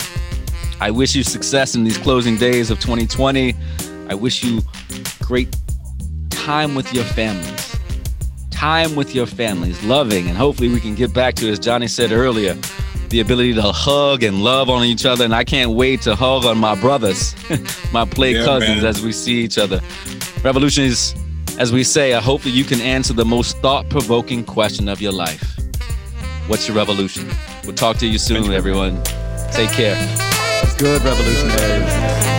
[0.80, 3.54] I wish you success in these closing days of 2020.
[4.08, 4.60] I wish you
[5.22, 5.56] great
[6.30, 7.76] time with your families.
[8.50, 12.12] Time with your families, loving, and hopefully we can get back to, as Johnny said
[12.12, 12.56] earlier,
[13.10, 15.24] the ability to hug and love on each other.
[15.24, 17.34] And I can't wait to hug on my brothers,
[17.92, 18.86] my play yeah, cousins, man.
[18.86, 19.80] as we see each other.
[20.42, 21.14] Revolution is,
[21.58, 25.00] as we say, I hope that you can answer the most thought provoking question of
[25.00, 25.54] your life
[26.46, 27.26] What's your revolution?
[27.64, 29.02] We'll talk to you soon, everyone.
[29.50, 29.96] Take care.
[30.76, 32.33] Good, revolutionaries.